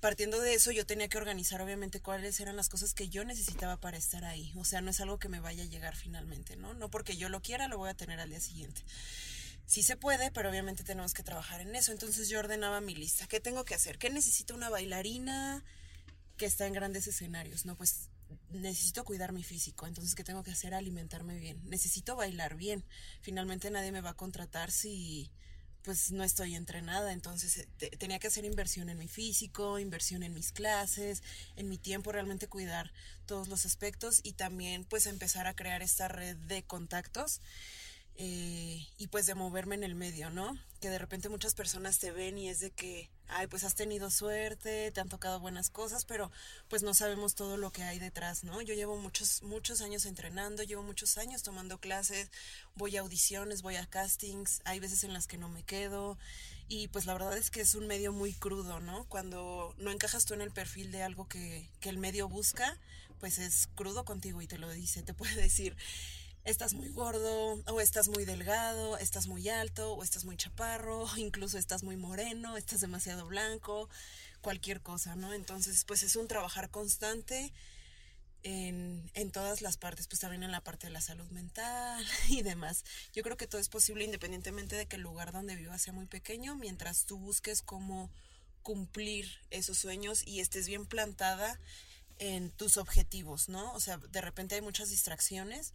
Partiendo 0.00 0.40
de 0.40 0.54
eso 0.54 0.72
yo 0.72 0.86
tenía 0.86 1.08
que 1.08 1.18
organizar 1.18 1.60
obviamente 1.60 2.00
cuáles 2.00 2.40
eran 2.40 2.56
las 2.56 2.68
cosas 2.68 2.94
que 2.94 3.08
yo 3.08 3.24
necesitaba 3.24 3.76
para 3.76 3.98
estar 3.98 4.24
ahí. 4.24 4.52
O 4.56 4.64
sea, 4.64 4.80
no 4.80 4.90
es 4.90 5.00
algo 5.00 5.18
que 5.18 5.28
me 5.28 5.40
vaya 5.40 5.62
a 5.62 5.66
llegar 5.66 5.94
finalmente, 5.94 6.56
¿no? 6.56 6.74
No 6.74 6.90
porque 6.90 7.16
yo 7.16 7.28
lo 7.28 7.42
quiera 7.42 7.68
lo 7.68 7.78
voy 7.78 7.90
a 7.90 7.94
tener 7.94 8.20
al 8.20 8.30
día 8.30 8.40
siguiente. 8.40 8.82
Sí 9.66 9.82
se 9.82 9.96
puede, 9.96 10.30
pero 10.30 10.50
obviamente 10.50 10.84
tenemos 10.84 11.14
que 11.14 11.22
trabajar 11.22 11.60
en 11.60 11.74
eso. 11.74 11.92
Entonces 11.92 12.28
yo 12.28 12.38
ordenaba 12.38 12.80
mi 12.80 12.94
lista. 12.94 13.26
¿Qué 13.26 13.40
tengo 13.40 13.64
que 13.64 13.74
hacer? 13.74 13.98
¿Qué 13.98 14.10
necesita 14.10 14.54
una 14.54 14.70
bailarina 14.70 15.62
que 16.36 16.46
está 16.46 16.66
en 16.66 16.72
grandes 16.74 17.06
escenarios? 17.06 17.64
No, 17.64 17.76
pues 17.76 18.08
necesito 18.50 19.04
cuidar 19.04 19.32
mi 19.32 19.42
físico, 19.42 19.86
entonces 19.86 20.14
¿qué 20.14 20.24
tengo 20.24 20.42
que 20.42 20.50
hacer? 20.50 20.74
Alimentarme 20.74 21.38
bien, 21.38 21.60
necesito 21.64 22.16
bailar 22.16 22.56
bien, 22.56 22.84
finalmente 23.20 23.70
nadie 23.70 23.92
me 23.92 24.00
va 24.00 24.10
a 24.10 24.16
contratar 24.16 24.70
si 24.70 25.30
pues 25.84 26.12
no 26.12 26.24
estoy 26.24 26.54
entrenada, 26.54 27.12
entonces 27.12 27.68
eh, 27.80 27.96
tenía 27.98 28.18
que 28.18 28.28
hacer 28.28 28.46
inversión 28.46 28.88
en 28.88 28.98
mi 28.98 29.06
físico, 29.06 29.78
inversión 29.78 30.22
en 30.22 30.32
mis 30.32 30.50
clases, 30.50 31.22
en 31.56 31.68
mi 31.68 31.76
tiempo, 31.76 32.10
realmente 32.10 32.48
cuidar 32.48 32.90
todos 33.26 33.48
los 33.48 33.66
aspectos 33.66 34.20
y 34.22 34.32
también 34.32 34.84
pues 34.84 35.06
empezar 35.06 35.46
a 35.46 35.54
crear 35.54 35.82
esta 35.82 36.08
red 36.08 36.36
de 36.36 36.64
contactos 36.64 37.42
eh, 38.16 38.86
y 38.96 39.08
pues 39.08 39.26
de 39.26 39.34
moverme 39.34 39.74
en 39.74 39.82
el 39.82 39.96
medio, 39.96 40.30
¿no? 40.30 40.56
Que 40.80 40.88
de 40.88 40.98
repente 40.98 41.28
muchas 41.28 41.54
personas 41.54 41.98
te 41.98 42.12
ven 42.12 42.38
y 42.38 42.48
es 42.48 42.60
de 42.60 42.70
que, 42.70 43.10
ay, 43.26 43.48
pues 43.48 43.64
has 43.64 43.74
tenido 43.74 44.08
suerte, 44.10 44.92
te 44.92 45.00
han 45.00 45.08
tocado 45.08 45.40
buenas 45.40 45.68
cosas, 45.70 46.04
pero 46.04 46.30
pues 46.68 46.84
no 46.84 46.94
sabemos 46.94 47.34
todo 47.34 47.56
lo 47.56 47.72
que 47.72 47.82
hay 47.82 47.98
detrás, 47.98 48.44
¿no? 48.44 48.62
Yo 48.62 48.74
llevo 48.74 48.96
muchos, 48.98 49.42
muchos 49.42 49.80
años 49.80 50.06
entrenando, 50.06 50.62
llevo 50.62 50.84
muchos 50.84 51.18
años 51.18 51.42
tomando 51.42 51.78
clases, 51.78 52.30
voy 52.76 52.96
a 52.96 53.00
audiciones, 53.00 53.62
voy 53.62 53.76
a 53.76 53.86
castings, 53.86 54.60
hay 54.64 54.78
veces 54.78 55.02
en 55.02 55.12
las 55.12 55.26
que 55.26 55.38
no 55.38 55.48
me 55.48 55.64
quedo 55.64 56.16
y 56.68 56.88
pues 56.88 57.06
la 57.06 57.14
verdad 57.14 57.36
es 57.36 57.50
que 57.50 57.62
es 57.62 57.74
un 57.74 57.88
medio 57.88 58.12
muy 58.12 58.32
crudo, 58.32 58.78
¿no? 58.78 59.06
Cuando 59.08 59.74
no 59.78 59.90
encajas 59.90 60.24
tú 60.24 60.34
en 60.34 60.40
el 60.40 60.52
perfil 60.52 60.92
de 60.92 61.02
algo 61.02 61.26
que, 61.28 61.68
que 61.80 61.88
el 61.88 61.98
medio 61.98 62.28
busca, 62.28 62.78
pues 63.18 63.38
es 63.38 63.68
crudo 63.74 64.04
contigo 64.04 64.40
y 64.40 64.46
te 64.46 64.58
lo 64.58 64.70
dice, 64.70 65.02
te 65.02 65.14
puede 65.14 65.34
decir 65.34 65.76
estás 66.44 66.74
muy 66.74 66.88
gordo, 66.90 67.62
o 67.66 67.80
estás 67.80 68.08
muy 68.08 68.24
delgado, 68.24 68.98
estás 68.98 69.26
muy 69.26 69.48
alto, 69.48 69.94
o 69.94 70.02
estás 70.02 70.24
muy 70.24 70.36
chaparro, 70.36 71.06
incluso 71.16 71.58
estás 71.58 71.82
muy 71.82 71.96
moreno, 71.96 72.56
estás 72.56 72.80
demasiado 72.80 73.26
blanco, 73.26 73.88
cualquier 74.40 74.80
cosa, 74.82 75.16
¿no? 75.16 75.32
Entonces, 75.32 75.84
pues 75.84 76.02
es 76.02 76.16
un 76.16 76.28
trabajar 76.28 76.70
constante 76.70 77.52
en, 78.42 79.10
en 79.14 79.30
todas 79.30 79.62
las 79.62 79.78
partes, 79.78 80.06
pues 80.06 80.20
también 80.20 80.42
en 80.42 80.52
la 80.52 80.60
parte 80.60 80.86
de 80.86 80.92
la 80.92 81.00
salud 81.00 81.28
mental 81.30 82.06
y 82.28 82.42
demás. 82.42 82.84
Yo 83.14 83.22
creo 83.22 83.38
que 83.38 83.46
todo 83.46 83.60
es 83.60 83.70
posible 83.70 84.04
independientemente 84.04 84.76
de 84.76 84.86
que 84.86 84.96
el 84.96 85.02
lugar 85.02 85.32
donde 85.32 85.56
vivas 85.56 85.80
sea 85.80 85.94
muy 85.94 86.06
pequeño, 86.06 86.54
mientras 86.56 87.06
tú 87.06 87.18
busques 87.18 87.62
cómo 87.62 88.10
cumplir 88.62 89.30
esos 89.50 89.78
sueños 89.78 90.26
y 90.26 90.40
estés 90.40 90.66
bien 90.66 90.86
plantada 90.86 91.58
en 92.18 92.50
tus 92.50 92.76
objetivos, 92.76 93.48
¿no? 93.48 93.72
O 93.72 93.80
sea, 93.80 93.96
de 93.96 94.20
repente 94.20 94.54
hay 94.54 94.60
muchas 94.60 94.90
distracciones 94.90 95.74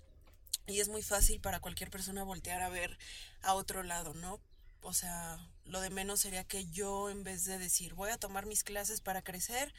y 0.68 0.80
es 0.80 0.88
muy 0.88 1.02
fácil 1.02 1.40
para 1.40 1.60
cualquier 1.60 1.90
persona 1.90 2.24
voltear 2.24 2.62
a 2.62 2.70
ver 2.70 2.98
a 3.42 3.54
otro 3.56 3.84
lado, 3.84 4.14
¿no? 4.14 4.40
O 4.82 4.94
sea, 4.94 5.40
lo 5.66 5.82
de 5.82 5.90
menos 5.90 6.22
sería 6.22 6.44
que 6.44 6.66
yo 6.68 7.10
en 7.10 7.24
vez 7.24 7.46
de 7.46 7.58
decir 7.58 7.94
voy 7.96 8.12
a 8.12 8.18
tomar 8.18 8.46
mis 8.46 8.64
clases 8.64 9.02
para 9.02 9.22
crecer, 9.22 9.74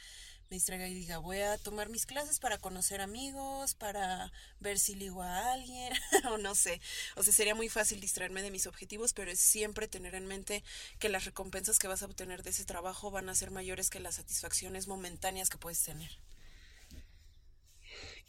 me 0.49 0.55
distraiga 0.55 0.87
y 0.87 0.93
diga 0.93 1.17
voy 1.17 1.39
a 1.39 1.57
tomar 1.57 1.89
mis 1.89 2.05
clases 2.05 2.39
para 2.39 2.57
conocer 2.57 3.01
amigos, 3.01 3.73
para 3.73 4.31
ver 4.59 4.79
si 4.79 4.95
ligo 4.95 5.23
a 5.23 5.53
alguien, 5.53 5.93
o 6.29 6.37
no 6.37 6.55
sé. 6.55 6.81
O 7.15 7.23
sea, 7.23 7.33
sería 7.33 7.55
muy 7.55 7.69
fácil 7.69 8.01
distraerme 8.01 8.41
de 8.41 8.51
mis 8.51 8.67
objetivos, 8.67 9.13
pero 9.13 9.31
es 9.31 9.39
siempre 9.39 9.87
tener 9.87 10.13
en 10.13 10.27
mente 10.27 10.63
que 10.99 11.09
las 11.09 11.25
recompensas 11.25 11.79
que 11.79 11.87
vas 11.87 12.03
a 12.03 12.05
obtener 12.05 12.43
de 12.43 12.49
ese 12.51 12.65
trabajo 12.65 13.11
van 13.11 13.29
a 13.29 13.35
ser 13.35 13.49
mayores 13.49 13.89
que 13.89 14.01
las 14.01 14.15
satisfacciones 14.15 14.87
momentáneas 14.87 15.49
que 15.49 15.57
puedes 15.57 15.81
tener. 15.81 16.11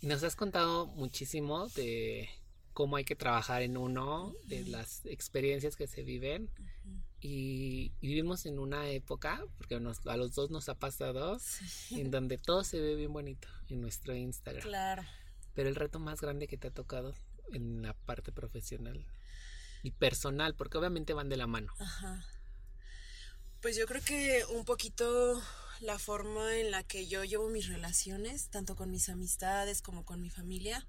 Y 0.03 0.09
nos 0.09 0.25
has 0.25 0.35
contado 0.35 0.87
muchísimo 0.87 1.69
de 1.69 2.29
cómo 2.73 2.97
hay 2.97 3.05
que 3.05 3.15
trabajar 3.15 3.63
en 3.63 3.77
uno, 3.77 4.35
de 4.47 4.65
las 4.65 5.07
experiencias 5.07 5.77
que 5.77 5.87
se 5.87 6.03
viven. 6.03 6.51
y, 7.21 7.93
vivimos 8.01 8.47
en 8.47 8.59
una 8.59 8.89
época, 8.89 9.45
porque 9.57 9.77
a 9.77 10.17
los 10.17 10.35
dos 10.35 10.51
nos 10.51 10.69
ha 10.69 10.75
pasado, 10.75 11.39
en 11.93 12.11
donde 12.11 12.37
todo 12.37 12.65
se 12.65 12.81
ve 12.81 12.97
bien 12.97 13.13
bonito 13.13 13.47
en 13.69 13.81
nuestro 13.81 14.13
Instagram. 14.13 14.65
Claro. 14.65 15.05
Pero 15.55 15.69
el 15.69 15.77
reto 15.77 16.01
más 16.01 16.21
grande 16.21 16.49
que 16.49 16.59
te 16.59 16.67
ha 16.67 16.73
tocado 16.73 17.15
en 17.53 17.83
la 17.83 17.95
parte 17.95 18.33
profesional 18.33 19.07
y 19.85 19.93
personal, 19.93 20.57
porque 20.57 20.79
obviamente 20.79 21.13
van 21.13 21.29
de 21.29 21.37
la 21.37 21.47
mano. 21.47 21.73
Ajá. 21.79 22.27
Pues 23.61 23.77
yo 23.77 23.87
creo 23.87 24.03
que 24.03 24.45
un 24.47 24.65
poquito 24.65 25.41
la 25.83 25.99
forma 25.99 26.59
en 26.59 26.71
la 26.71 26.83
que 26.83 27.07
yo 27.07 27.25
llevo 27.25 27.49
mis 27.49 27.69
relaciones, 27.69 28.49
tanto 28.49 28.77
con 28.77 28.91
mis 28.91 29.09
amistades 29.09 29.83
como 29.83 30.05
con 30.05 30.23
mi 30.23 30.31
familia. 30.31 30.87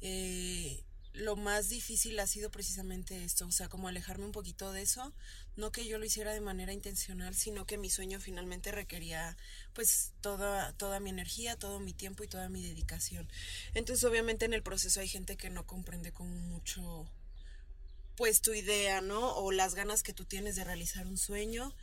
Eh, 0.00 0.84
lo 1.14 1.34
más 1.34 1.68
difícil 1.68 2.18
ha 2.20 2.26
sido 2.26 2.50
precisamente 2.50 3.24
esto, 3.24 3.46
o 3.46 3.50
sea, 3.52 3.68
como 3.68 3.88
alejarme 3.88 4.24
un 4.24 4.32
poquito 4.32 4.72
de 4.72 4.82
eso, 4.82 5.12
no 5.56 5.72
que 5.72 5.86
yo 5.86 5.98
lo 5.98 6.04
hiciera 6.04 6.32
de 6.32 6.40
manera 6.40 6.72
intencional, 6.72 7.34
sino 7.34 7.66
que 7.66 7.78
mi 7.78 7.90
sueño 7.90 8.20
finalmente 8.20 8.70
requería 8.70 9.36
pues 9.72 10.12
toda, 10.20 10.72
toda 10.74 11.00
mi 11.00 11.10
energía, 11.10 11.56
todo 11.56 11.80
mi 11.80 11.92
tiempo 11.92 12.22
y 12.22 12.28
toda 12.28 12.48
mi 12.48 12.62
dedicación. 12.62 13.28
Entonces 13.74 14.04
obviamente 14.04 14.44
en 14.44 14.54
el 14.54 14.62
proceso 14.62 15.00
hay 15.00 15.08
gente 15.08 15.36
que 15.36 15.50
no 15.50 15.66
comprende 15.66 16.12
como 16.12 16.34
mucho 16.36 17.10
pues 18.14 18.40
tu 18.40 18.52
idea, 18.52 19.00
¿no? 19.00 19.34
O 19.36 19.50
las 19.50 19.74
ganas 19.74 20.02
que 20.02 20.12
tú 20.12 20.24
tienes 20.24 20.56
de 20.56 20.64
realizar 20.64 21.06
un 21.06 21.18
sueño 21.18 21.74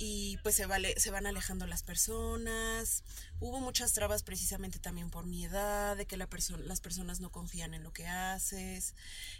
y 0.00 0.36
pues 0.44 0.54
se, 0.54 0.64
van 0.66 1.26
alejando 1.26 1.66
las 1.66 1.82
personas. 1.82 3.02
Hubo 3.40 3.58
muchas 3.58 3.92
trabas 3.92 4.22
precisamente 4.22 4.78
también 4.78 5.10
por 5.10 5.26
mi 5.26 5.44
edad, 5.44 5.96
de 5.96 6.06
que 6.06 6.16
la 6.16 6.28
las 6.64 6.80
personas 6.80 7.18
no 7.18 7.32
confían 7.32 7.74
en 7.74 7.82
lo 7.82 7.92
que 7.92 8.06
haces. 8.06 8.94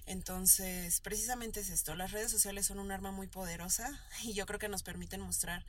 Entonces, 0.05 1.01
precisamente 1.01 1.61
es 1.61 1.71
esto, 1.71 1.95
las 1.95 2.11
redes 2.11 2.33
sociales 2.33 2.67
son 2.67 2.81
un 2.81 2.91
arma 2.91 3.13
muy 3.13 3.29
poderosa 3.29 3.89
y 4.25 4.35
yo 4.35 4.47
creo 4.47 4.59
que 4.59 4.69
nos 4.69 4.83
permiten 4.83 5.21
mostrar 5.21 5.65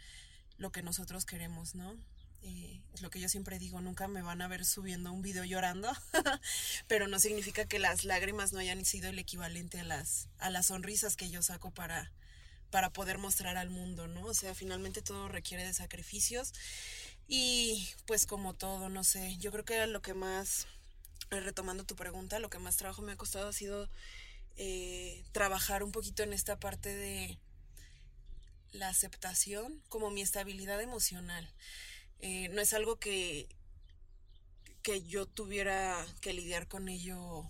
lo 0.58 0.72
que 0.72 0.82
nosotros 0.82 1.24
queremos, 1.24 1.76
¿no? 1.76 1.96
Eh, 2.42 2.82
es 2.94 3.02
lo 3.02 3.12
que 3.12 3.20
yo 3.20 3.30
siempre 3.30 3.60
digo, 3.60 3.82
nunca 3.82 4.08
me 4.08 4.24
van 4.24 4.42
a 4.42 4.48
ver 4.48 4.66
subiendo 4.66 5.12
un 5.12 5.22
video 5.22 5.44
llorando, 5.44 5.92
pero 6.88 7.08
no 7.08 7.20
significa 7.20 7.66
que 7.66 7.78
las 7.78 8.06
lágrimas 8.06 8.54
no 8.54 8.60
hayan 8.60 8.84
sido 8.86 9.10
el 9.10 9.20
equivalente 9.20 9.82
a 9.82 9.84
las, 9.84 10.30
a 10.40 10.50
las 10.50 10.68
sonrisas 10.68 11.16
que 11.16 11.30
yo 11.30 11.44
saco 11.44 11.72
para, 11.72 12.12
para 12.72 12.92
poder 12.92 13.18
mostrar 13.18 13.58
al 13.58 13.70
mundo, 13.70 14.08
¿no? 14.08 14.26
O 14.26 14.34
sea, 14.34 14.54
finalmente 14.56 15.02
todo 15.02 15.28
requiere 15.28 15.66
de 15.66 15.74
sacrificios 15.74 16.54
y 17.28 17.88
pues 18.06 18.26
como 18.26 18.56
todo, 18.56 18.90
no 18.90 19.04
sé, 19.04 19.38
yo 19.38 19.52
creo 19.52 19.66
que 19.66 19.86
lo 19.88 20.02
que 20.02 20.14
más, 20.14 20.68
eh, 21.32 21.40
retomando 21.40 21.84
tu 21.84 21.96
pregunta, 21.96 22.40
lo 22.40 22.50
que 22.50 22.60
más 22.60 22.78
trabajo 22.78 23.02
me 23.02 23.12
ha 23.12 23.18
costado 23.18 23.50
ha 23.50 23.54
sido 23.54 23.90
eh, 24.58 25.24
trabajar 25.32 25.84
un 25.84 25.92
poquito 25.92 26.24
en 26.24 26.34
esta 26.34 26.60
parte 26.60 26.94
de 26.94 27.38
la 28.72 28.90
aceptación, 28.90 29.82
como 29.90 30.10
mi 30.10 30.22
estabilidad 30.22 30.82
emocional. 30.82 31.50
Eh, 32.20 32.50
no 32.50 32.62
es 32.62 32.74
algo 32.74 32.98
que, 32.98 33.48
que 34.82 35.04
yo 35.04 35.26
tuviera 35.26 36.06
que 36.22 36.34
lidiar 36.34 36.68
con 36.68 36.90
ello 36.90 37.50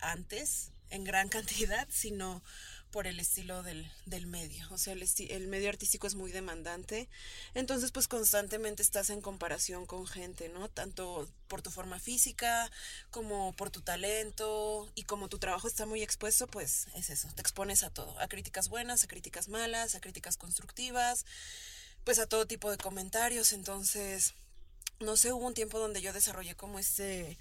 antes, 0.00 0.70
en 0.90 1.04
gran 1.04 1.28
cantidad, 1.28 1.86
sino 1.90 2.42
por 2.90 3.06
el 3.06 3.20
estilo 3.20 3.62
del, 3.62 3.90
del 4.06 4.26
medio. 4.26 4.66
O 4.70 4.78
sea, 4.78 4.94
el, 4.94 5.04
el, 5.28 5.48
medio 5.48 5.68
artístico 5.68 6.06
es 6.06 6.14
muy 6.14 6.32
demandante. 6.32 7.08
Entonces, 7.54 7.92
pues 7.92 8.08
constantemente 8.08 8.82
estás 8.82 9.10
en 9.10 9.20
comparación 9.20 9.86
con 9.86 10.06
gente, 10.06 10.48
¿no? 10.48 10.68
Tanto 10.68 11.28
por 11.48 11.62
tu 11.62 11.70
forma 11.70 11.98
física 11.98 12.70
como 13.10 13.52
por 13.54 13.70
tu 13.70 13.82
talento 13.82 14.90
y 14.94 15.04
como 15.04 15.28
tu 15.28 15.38
trabajo 15.38 15.68
está 15.68 15.86
muy 15.86 16.02
expuesto, 16.02 16.46
pues 16.46 16.86
es 16.94 17.10
eso, 17.10 17.28
te 17.34 17.40
expones 17.40 17.82
a 17.82 17.90
todo, 17.90 18.18
a 18.20 18.28
críticas 18.28 18.68
buenas, 18.68 19.04
a 19.04 19.08
críticas 19.08 19.48
malas, 19.48 19.94
a 19.94 20.00
críticas 20.00 20.36
constructivas, 20.36 21.24
pues 22.04 22.18
a 22.18 22.26
todo 22.26 22.46
tipo 22.46 22.70
de 22.70 22.78
comentarios. 22.78 23.52
Entonces, 23.52 24.34
no 25.00 25.16
sé, 25.16 25.32
hubo 25.32 25.46
un 25.46 25.54
tiempo 25.54 25.78
donde 25.78 26.00
yo 26.00 26.12
desarrollé 26.12 26.54
como 26.54 26.78
este 26.78 27.38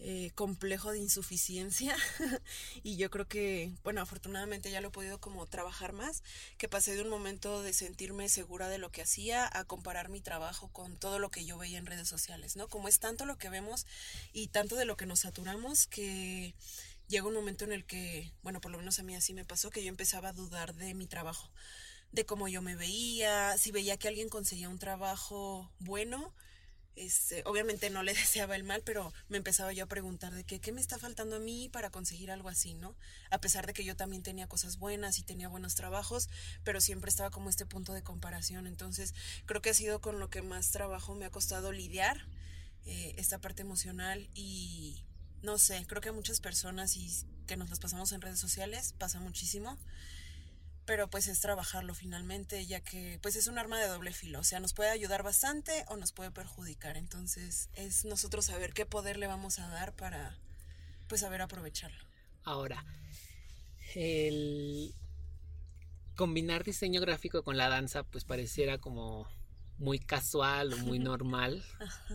eh, 0.00 0.30
complejo 0.36 0.92
de 0.92 1.00
insuficiencia 1.00 1.96
y 2.84 2.96
yo 2.96 3.10
creo 3.10 3.26
que, 3.26 3.72
bueno, 3.82 4.00
afortunadamente 4.00 4.70
ya 4.70 4.80
lo 4.80 4.88
he 4.88 4.92
podido 4.92 5.20
como 5.20 5.46
trabajar 5.46 5.92
más, 5.92 6.22
que 6.56 6.68
pasé 6.68 6.94
de 6.94 7.02
un 7.02 7.08
momento 7.08 7.62
de 7.62 7.72
sentirme 7.72 8.28
segura 8.28 8.68
de 8.68 8.78
lo 8.78 8.92
que 8.92 9.02
hacía 9.02 9.50
a 9.52 9.64
comparar 9.64 10.08
mi 10.08 10.20
trabajo 10.20 10.68
con 10.68 10.96
todo 10.96 11.18
lo 11.18 11.32
que 11.32 11.44
yo 11.44 11.58
veía 11.58 11.78
en 11.78 11.86
redes 11.86 12.08
sociales, 12.08 12.54
¿no? 12.54 12.68
Como 12.68 12.86
es 12.86 13.00
tanto 13.00 13.26
lo 13.26 13.38
que 13.38 13.50
vemos 13.50 13.86
y 14.32 14.46
tanto 14.46 14.76
de 14.76 14.84
lo 14.84 14.96
que 14.96 15.06
nos 15.06 15.20
saturamos 15.20 15.88
que 15.88 16.54
llega 17.08 17.26
un 17.26 17.34
momento 17.34 17.64
en 17.64 17.72
el 17.72 17.84
que, 17.84 18.32
bueno, 18.42 18.60
por 18.60 18.70
lo 18.70 18.78
menos 18.78 19.00
a 19.00 19.02
mí 19.02 19.16
así 19.16 19.34
me 19.34 19.44
pasó, 19.44 19.70
que 19.70 19.82
yo 19.82 19.88
empezaba 19.88 20.28
a 20.28 20.32
dudar 20.32 20.74
de 20.74 20.94
mi 20.94 21.06
trabajo, 21.06 21.50
de 22.12 22.24
cómo 22.24 22.46
yo 22.46 22.62
me 22.62 22.76
veía, 22.76 23.58
si 23.58 23.72
veía 23.72 23.96
que 23.96 24.06
alguien 24.06 24.28
conseguía 24.28 24.68
un 24.68 24.78
trabajo 24.78 25.68
bueno, 25.80 26.32
este, 26.98 27.42
obviamente 27.46 27.90
no 27.90 28.02
le 28.02 28.14
deseaba 28.14 28.56
el 28.56 28.64
mal, 28.64 28.82
pero 28.84 29.12
me 29.28 29.38
empezaba 29.38 29.72
yo 29.72 29.84
a 29.84 29.88
preguntar 29.88 30.34
de 30.34 30.44
qué 30.44 30.72
me 30.72 30.80
está 30.80 30.98
faltando 30.98 31.36
a 31.36 31.40
mí 31.40 31.68
para 31.68 31.90
conseguir 31.90 32.30
algo 32.30 32.48
así, 32.48 32.74
¿no? 32.74 32.96
A 33.30 33.40
pesar 33.40 33.66
de 33.66 33.72
que 33.72 33.84
yo 33.84 33.96
también 33.96 34.22
tenía 34.22 34.46
cosas 34.46 34.78
buenas 34.78 35.18
y 35.18 35.22
tenía 35.22 35.48
buenos 35.48 35.74
trabajos, 35.74 36.28
pero 36.64 36.80
siempre 36.80 37.08
estaba 37.08 37.30
como 37.30 37.50
este 37.50 37.66
punto 37.66 37.92
de 37.92 38.02
comparación. 38.02 38.66
Entonces, 38.66 39.14
creo 39.46 39.62
que 39.62 39.70
ha 39.70 39.74
sido 39.74 40.00
con 40.00 40.18
lo 40.18 40.30
que 40.30 40.42
más 40.42 40.70
trabajo 40.70 41.14
me 41.14 41.26
ha 41.26 41.30
costado 41.30 41.72
lidiar, 41.72 42.26
eh, 42.86 43.14
esta 43.18 43.38
parte 43.38 43.62
emocional 43.62 44.30
y 44.34 45.04
no 45.42 45.58
sé, 45.58 45.84
creo 45.86 46.00
que 46.00 46.08
a 46.08 46.12
muchas 46.12 46.40
personas 46.40 46.96
y 46.96 47.10
que 47.46 47.56
nos 47.56 47.68
las 47.70 47.80
pasamos 47.80 48.12
en 48.12 48.20
redes 48.20 48.38
sociales 48.38 48.94
pasa 48.98 49.20
muchísimo 49.20 49.78
pero 50.88 51.10
pues 51.10 51.28
es 51.28 51.38
trabajarlo 51.40 51.92
finalmente, 51.92 52.64
ya 52.64 52.80
que 52.80 53.18
pues 53.20 53.36
es 53.36 53.46
un 53.46 53.58
arma 53.58 53.78
de 53.78 53.88
doble 53.88 54.10
filo, 54.10 54.40
o 54.40 54.42
sea, 54.42 54.58
nos 54.58 54.72
puede 54.72 54.88
ayudar 54.88 55.22
bastante 55.22 55.84
o 55.88 55.98
nos 55.98 56.12
puede 56.12 56.30
perjudicar, 56.30 56.96
entonces 56.96 57.68
es 57.74 58.06
nosotros 58.06 58.46
saber 58.46 58.72
qué 58.72 58.86
poder 58.86 59.18
le 59.18 59.26
vamos 59.26 59.58
a 59.58 59.68
dar 59.68 59.94
para 59.94 60.38
pues 61.06 61.20
saber 61.20 61.42
aprovecharlo. 61.42 62.02
Ahora, 62.42 62.86
el 63.94 64.94
combinar 66.16 66.64
diseño 66.64 67.02
gráfico 67.02 67.42
con 67.42 67.58
la 67.58 67.68
danza 67.68 68.02
pues 68.04 68.24
pareciera 68.24 68.78
como 68.78 69.28
muy 69.76 69.98
casual 69.98 70.72
o 70.72 70.78
muy 70.78 70.98
normal 71.10 71.62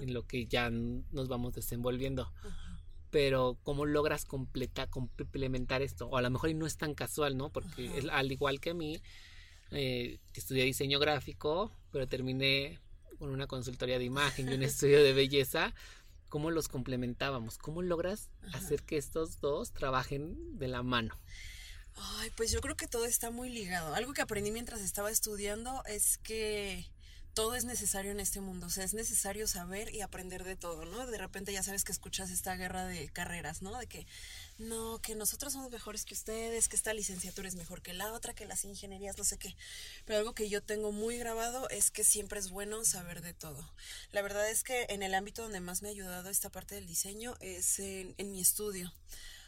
en 0.01 0.15
lo 0.15 0.25
que 0.25 0.48
ya 0.48 0.72
nos 0.72 1.27
vamos 1.27 1.53
desenvolviendo 1.53 2.34
pero 3.13 3.60
cómo 3.62 3.86
logras 3.86 4.25
completa, 4.25 4.88
complementar 4.88 5.84
esto, 5.84 6.08
o 6.08 6.17
a 6.17 6.22
lo 6.24 6.32
mejor 6.32 6.50
y 6.50 6.55
no 6.55 6.65
es 6.65 6.77
tan 6.77 6.96
casual, 6.96 7.38
¿no? 7.38 7.51
Porque 7.51 8.03
al 8.12 8.32
igual 8.32 8.60
que 8.60 8.72
a 8.72 8.74
mí, 8.74 9.03
eh, 9.70 10.17
estudié 10.34 10.63
diseño 10.63 10.98
gráfico, 10.98 11.72
pero 11.91 12.08
terminé 12.08 12.79
con 13.20 13.29
una 13.29 13.46
consultoría 13.46 14.00
de 14.00 14.05
imagen 14.05 14.50
y 14.50 14.55
un 14.55 14.63
estudio 14.63 15.03
de 15.03 15.13
belleza, 15.13 15.75
¿cómo 16.27 16.50
los 16.50 16.67
complementábamos? 16.67 17.60
¿Cómo 17.60 17.84
logras 17.84 18.32
hacer 18.51 18.82
que 18.82 18.98
estos 18.98 19.39
dos 19.39 19.74
trabajen 19.74 20.58
de 20.58 20.70
la 20.70 20.82
mano? 20.82 21.15
Ay, 21.93 22.32
pues 22.36 22.51
yo 22.51 22.62
creo 22.62 22.75
que 22.75 22.88
todo 22.88 23.05
está 23.05 23.29
muy 23.29 23.50
ligado. 23.50 23.93
Algo 23.93 24.13
que 24.13 24.24
aprendí 24.24 24.50
mientras 24.50 24.82
estaba 24.82 25.12
estudiando 25.12 25.84
es 25.86 26.17
que 26.17 26.88
todo 27.34 27.56
es 27.56 27.66
necesario 27.66 28.12
en 28.12 28.20
este 28.20 28.42
mundo, 28.42 28.68
o 28.68 28.70
sea, 28.70 28.84
es 28.84 28.94
necesario 28.94 29.48
saber 29.48 29.94
y 29.94 30.02
aprender 30.02 30.44
de 30.44 30.56
todo, 30.56 30.86
¿no? 30.86 31.08
De 31.08 31.18
repente 31.18 31.52
ya 31.52 31.63
sabes 31.63 31.84
que 31.84 31.92
escuchas 31.92 32.30
esta 32.30 32.56
guerra 32.56 32.86
de 32.86 33.10
carreras, 33.10 33.62
¿no? 33.62 33.78
De 33.78 33.88
que 33.88 34.06
no, 34.60 35.00
que 35.00 35.16
nosotros 35.16 35.54
somos 35.54 35.72
mejores 35.72 36.06
que 36.06 36.13
ustedes, 36.13 36.70
que 36.70 36.75
esta 36.75 36.94
licenciatura 36.94 37.48
es 37.48 37.56
mejor 37.56 37.82
que 37.82 37.94
la 37.94 38.13
otra, 38.13 38.36
que 38.36 38.46
las 38.46 38.66
ingenierías, 38.66 39.18
no 39.18 39.24
sé 39.24 39.38
qué. 39.38 39.56
Pero 40.06 40.20
algo 40.20 40.36
que 40.36 40.48
yo 40.48 40.62
tengo 40.62 40.92
muy 40.92 41.18
grabado 41.18 41.68
es 41.70 41.90
que 41.90 42.04
siempre 42.04 42.40
es 42.40 42.52
bueno 42.52 42.86
saber 42.86 43.22
de 43.22 43.34
todo. 43.34 43.74
La 44.12 44.22
verdad 44.22 44.48
es 44.50 44.63
que 44.63 44.86
en 44.90 45.02
el 45.02 45.16
ámbito 45.16 45.42
donde 45.42 45.60
más 45.60 45.82
me 45.82 45.88
ha 45.88 45.92
ayudado 45.92 46.30
esta 46.30 46.52
parte 46.52 46.75
del 46.75 46.86
diseño 46.86 47.36
es 47.40 47.80
en, 47.80 48.13
en 48.18 48.32
mi 48.32 48.42
estudio. 48.42 48.94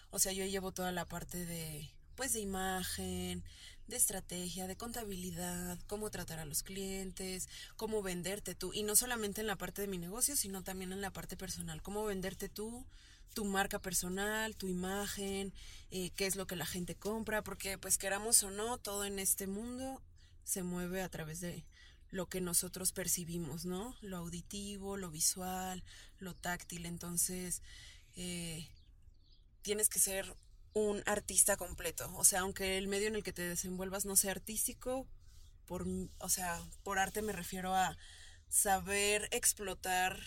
O 0.10 0.18
sea, 0.18 0.32
yo 0.32 0.46
llevo 0.46 0.72
toda 0.72 0.92
la 0.92 1.06
parte 1.06 1.46
de, 1.46 1.90
pues, 2.16 2.34
de 2.34 2.40
imagen, 2.40 3.44
de 3.88 3.98
estrategia, 3.98 4.68
de 4.68 4.76
contabilidad, 4.76 5.80
cómo 5.88 6.10
tratar 6.10 6.40
a 6.40 6.46
los 6.46 6.64
clientes, 6.64 7.48
cómo 7.78 8.02
venderte 8.02 8.56
tú. 8.56 8.74
Y 8.74 8.84
no 8.84 8.96
solamente 8.96 9.42
en 9.42 9.48
la 9.48 9.58
parte 9.58 9.82
de 9.82 9.88
mi 9.88 9.98
negocio, 9.98 10.36
sino 10.36 10.64
también 10.64 10.92
en 10.92 11.02
la 11.02 11.12
parte 11.12 11.38
personal. 11.38 11.82
Cómo 11.82 12.06
venderte 12.06 12.50
tú, 12.50 12.86
tu 13.34 13.46
marca 13.46 13.80
personal, 13.80 14.56
tu 14.56 14.68
imagen, 14.68 15.54
eh, 15.92 16.10
qué 16.16 16.26
es 16.26 16.36
lo 16.36 16.48
que 16.48 16.56
la 16.56 16.66
gente 16.66 16.96
compra, 16.96 17.44
porque 17.44 17.78
pues 17.78 17.98
queramos 17.98 18.42
o 18.44 18.52
no, 18.52 18.78
todo 18.78 19.06
en 19.06 19.20
este 19.20 19.46
mundo 19.46 20.02
se 20.44 20.64
mueve 20.64 21.02
a 21.02 21.10
través 21.10 21.42
de 21.42 21.66
lo 22.12 22.28
que 22.28 22.40
nosotros 22.40 22.92
percibimos, 22.92 23.66
¿no? 23.66 23.96
Lo 24.02 24.18
auditivo, 24.18 24.96
lo 24.96 25.12
visual, 25.12 25.84
lo 26.20 26.34
táctil. 26.34 26.86
Entonces, 26.86 27.62
eh, 28.16 28.68
tienes 29.62 29.90
que 29.90 30.00
ser 30.00 30.36
un 30.76 31.02
artista 31.06 31.56
completo. 31.56 32.12
O 32.16 32.26
sea, 32.26 32.42
aunque 32.42 32.78
el 32.78 32.88
medio 32.88 33.08
en 33.08 33.16
el 33.16 33.24
que 33.24 33.34
te 33.34 33.48
desenvuelvas 33.48 34.06
no 34.06 34.18
sea 34.18 34.32
artístico, 34.32 35.08
por, 35.66 35.88
o 36.20 36.30
sea, 36.30 36.62
por 36.84 37.00
arte 37.00 37.22
me 37.22 37.32
refiero 37.32 37.74
a 37.74 37.98
saber 38.50 39.28
explotar 39.32 40.20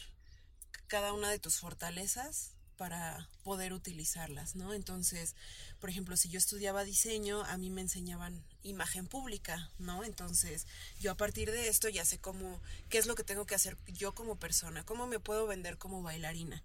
cada 0.87 1.13
una 1.13 1.31
de 1.31 1.39
tus 1.39 1.59
fortalezas 1.59 2.55
para 2.79 3.29
poder 3.43 3.75
utilizarlas, 3.75 4.55
¿no? 4.55 4.73
Entonces, 4.73 5.35
por 5.81 5.91
ejemplo, 5.91 6.17
si 6.17 6.31
yo 6.31 6.39
estudiaba 6.39 6.85
diseño, 6.85 7.43
a 7.45 7.59
mí 7.59 7.69
me 7.69 7.83
enseñaban 7.83 8.43
imagen 8.63 9.07
pública, 9.07 9.71
¿no? 9.79 10.03
Entonces, 10.03 10.67
yo 10.99 11.11
a 11.11 11.17
partir 11.17 11.51
de 11.51 11.69
esto 11.69 11.91
ya 11.91 12.07
sé 12.07 12.19
cómo, 12.19 12.63
qué 12.89 12.97
es 12.97 13.07
lo 13.07 13.17
que 13.17 13.25
tengo 13.25 13.45
que 13.45 13.55
hacer 13.55 13.77
yo 13.89 14.15
como 14.15 14.37
persona, 14.37 14.83
cómo 14.85 15.07
me 15.07 15.21
puedo 15.21 15.47
vender 15.47 15.77
como 15.77 16.03
bailarina, 16.03 16.63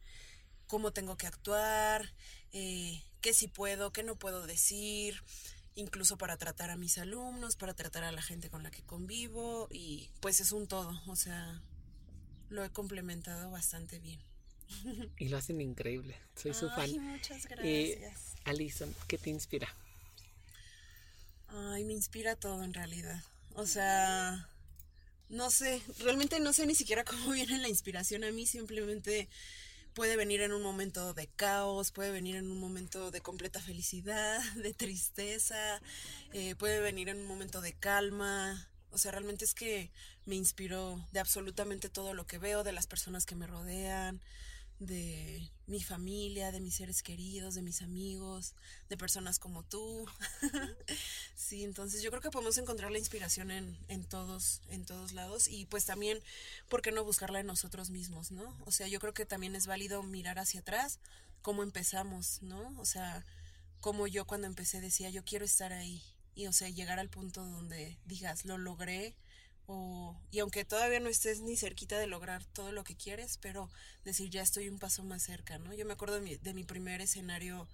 cómo 0.68 0.94
tengo 0.94 1.18
que 1.18 1.28
actuar, 1.28 2.14
eh, 2.54 3.04
qué 3.22 3.34
sí 3.34 3.48
puedo, 3.48 3.92
qué 3.92 4.04
no 4.04 4.16
puedo 4.16 4.48
decir, 4.48 5.22
incluso 5.76 6.18
para 6.18 6.38
tratar 6.38 6.70
a 6.70 6.78
mis 6.78 6.98
alumnos, 6.98 7.56
para 7.56 7.74
tratar 7.74 8.04
a 8.04 8.12
la 8.12 8.22
gente 8.22 8.50
con 8.50 8.64
la 8.64 8.72
que 8.72 8.84
convivo 8.84 9.68
y 9.72 10.10
pues 10.22 10.40
es 10.40 10.52
un 10.52 10.68
todo, 10.68 11.02
o 11.08 11.16
sea, 11.16 11.62
lo 12.50 12.64
he 12.64 12.70
complementado 12.70 13.52
bastante 13.52 14.00
bien. 14.00 14.22
Y 15.18 15.30
lo 15.30 15.38
hacen 15.38 15.62
increíble. 15.62 16.16
Soy 16.36 16.54
su 16.54 16.70
fan. 16.70 16.90
muchas 17.00 17.46
Eh, 17.64 17.98
gracias. 18.00 18.36
Alison, 18.46 18.94
¿qué 19.08 19.18
te 19.18 19.30
inspira? 19.30 19.68
Ay, 21.48 21.84
me 21.84 21.94
inspira 21.94 22.36
todo 22.36 22.64
en 22.64 22.74
realidad. 22.74 23.22
O 23.56 23.68
sea, 23.68 24.50
no 25.30 25.52
sé, 25.52 25.82
realmente 26.00 26.40
no 26.40 26.54
sé 26.54 26.66
ni 26.66 26.76
siquiera 26.76 27.04
cómo 27.06 27.32
viene 27.32 27.58
la 27.60 27.70
inspiración 27.70 28.24
a 28.24 28.32
mí, 28.32 28.46
simplemente 28.48 29.30
puede 29.94 30.18
venir 30.18 30.42
en 30.42 30.54
un 30.54 30.62
momento 30.62 31.14
de 31.14 31.28
caos, 31.28 31.92
puede 31.92 32.12
venir 32.12 32.36
en 32.36 32.50
un 32.50 32.60
momento 32.60 33.12
de 33.12 33.22
completa 33.22 33.60
felicidad, 33.62 34.42
de 34.56 34.74
tristeza, 34.74 35.82
eh, 36.34 36.56
puede 36.56 36.80
venir 36.80 37.10
en 37.10 37.20
un 37.20 37.26
momento 37.26 37.62
de 37.62 37.74
calma. 37.74 38.68
O 38.92 38.98
sea, 38.98 39.12
realmente 39.12 39.46
es 39.46 39.54
que 39.54 39.92
me 40.26 40.36
inspiró 40.36 41.04
de 41.12 41.20
absolutamente 41.20 41.90
todo 41.90 42.14
lo 42.14 42.28
que 42.28 42.38
veo, 42.38 42.64
de 42.64 42.72
las 42.72 42.88
personas 42.88 43.26
que 43.26 43.36
me 43.36 43.48
rodean, 43.48 44.22
de 44.80 45.50
mi 45.66 45.82
familia, 45.82 46.52
de 46.52 46.60
mis 46.60 46.76
seres 46.76 47.04
queridos, 47.04 47.56
de 47.56 47.62
mis 47.62 47.82
amigos, 47.82 48.54
de 48.90 48.98
personas 48.98 49.40
como 49.40 49.64
tú. 49.64 50.06
sí, 51.36 51.64
entonces 51.64 52.02
yo 52.02 52.10
creo 52.10 52.22
que 52.22 52.32
podemos 52.32 52.58
encontrar 52.58 52.92
la 52.92 53.00
inspiración 53.00 53.52
en, 53.52 53.78
en 53.88 54.04
todos, 54.04 54.62
en 54.70 54.86
todos 54.86 55.14
lados 55.14 55.48
y 55.48 55.66
pues 55.66 55.86
también, 55.86 56.20
¿por 56.70 56.82
qué 56.82 56.92
no 56.92 57.04
buscarla 57.04 57.40
en 57.40 57.48
nosotros 57.48 57.90
mismos, 57.90 58.32
no? 58.32 58.58
O 58.66 58.72
sea, 58.72 58.88
yo 58.88 59.00
creo 59.00 59.14
que 59.14 59.26
también 59.26 59.56
es 59.56 59.68
válido 59.68 60.04
mirar 60.04 60.40
hacia 60.40 60.62
atrás, 60.62 61.00
cómo 61.42 61.64
empezamos, 61.64 62.42
¿no? 62.42 62.74
O 62.80 62.86
sea, 62.86 63.26
como 63.80 64.08
yo 64.08 64.26
cuando 64.26 64.48
empecé 64.48 64.82
decía, 64.82 65.10
yo 65.10 65.24
quiero 65.24 65.46
estar 65.46 65.74
ahí 65.74 66.02
y, 66.36 66.48
o 66.48 66.54
sea, 66.54 66.70
llegar 66.70 67.00
al 67.00 67.10
punto 67.10 67.46
donde 67.46 67.98
digas, 68.06 68.46
lo 68.46 68.58
logré, 68.58 69.16
o, 69.68 70.16
y 70.32 70.40
aunque 70.40 70.66
todavía 70.66 71.00
no 71.00 71.10
estés 71.10 71.42
ni 71.42 71.56
cerquita 71.56 71.98
de 71.98 72.08
lograr 72.08 72.44
todo 72.46 72.72
lo 72.72 72.84
que 72.84 72.96
quieres, 72.96 73.38
pero 73.38 73.70
decir 74.04 74.30
ya 74.30 74.42
estoy 74.42 74.70
un 74.70 74.80
paso 74.80 75.04
más 75.04 75.24
cerca, 75.24 75.58
¿no? 75.58 75.74
Yo 75.74 75.86
me 75.86 75.94
acuerdo 75.94 76.16
de 76.16 76.22
mi, 76.22 76.36
de 76.36 76.54
mi 76.54 76.64
primer 76.64 77.02
escenario 77.02 77.68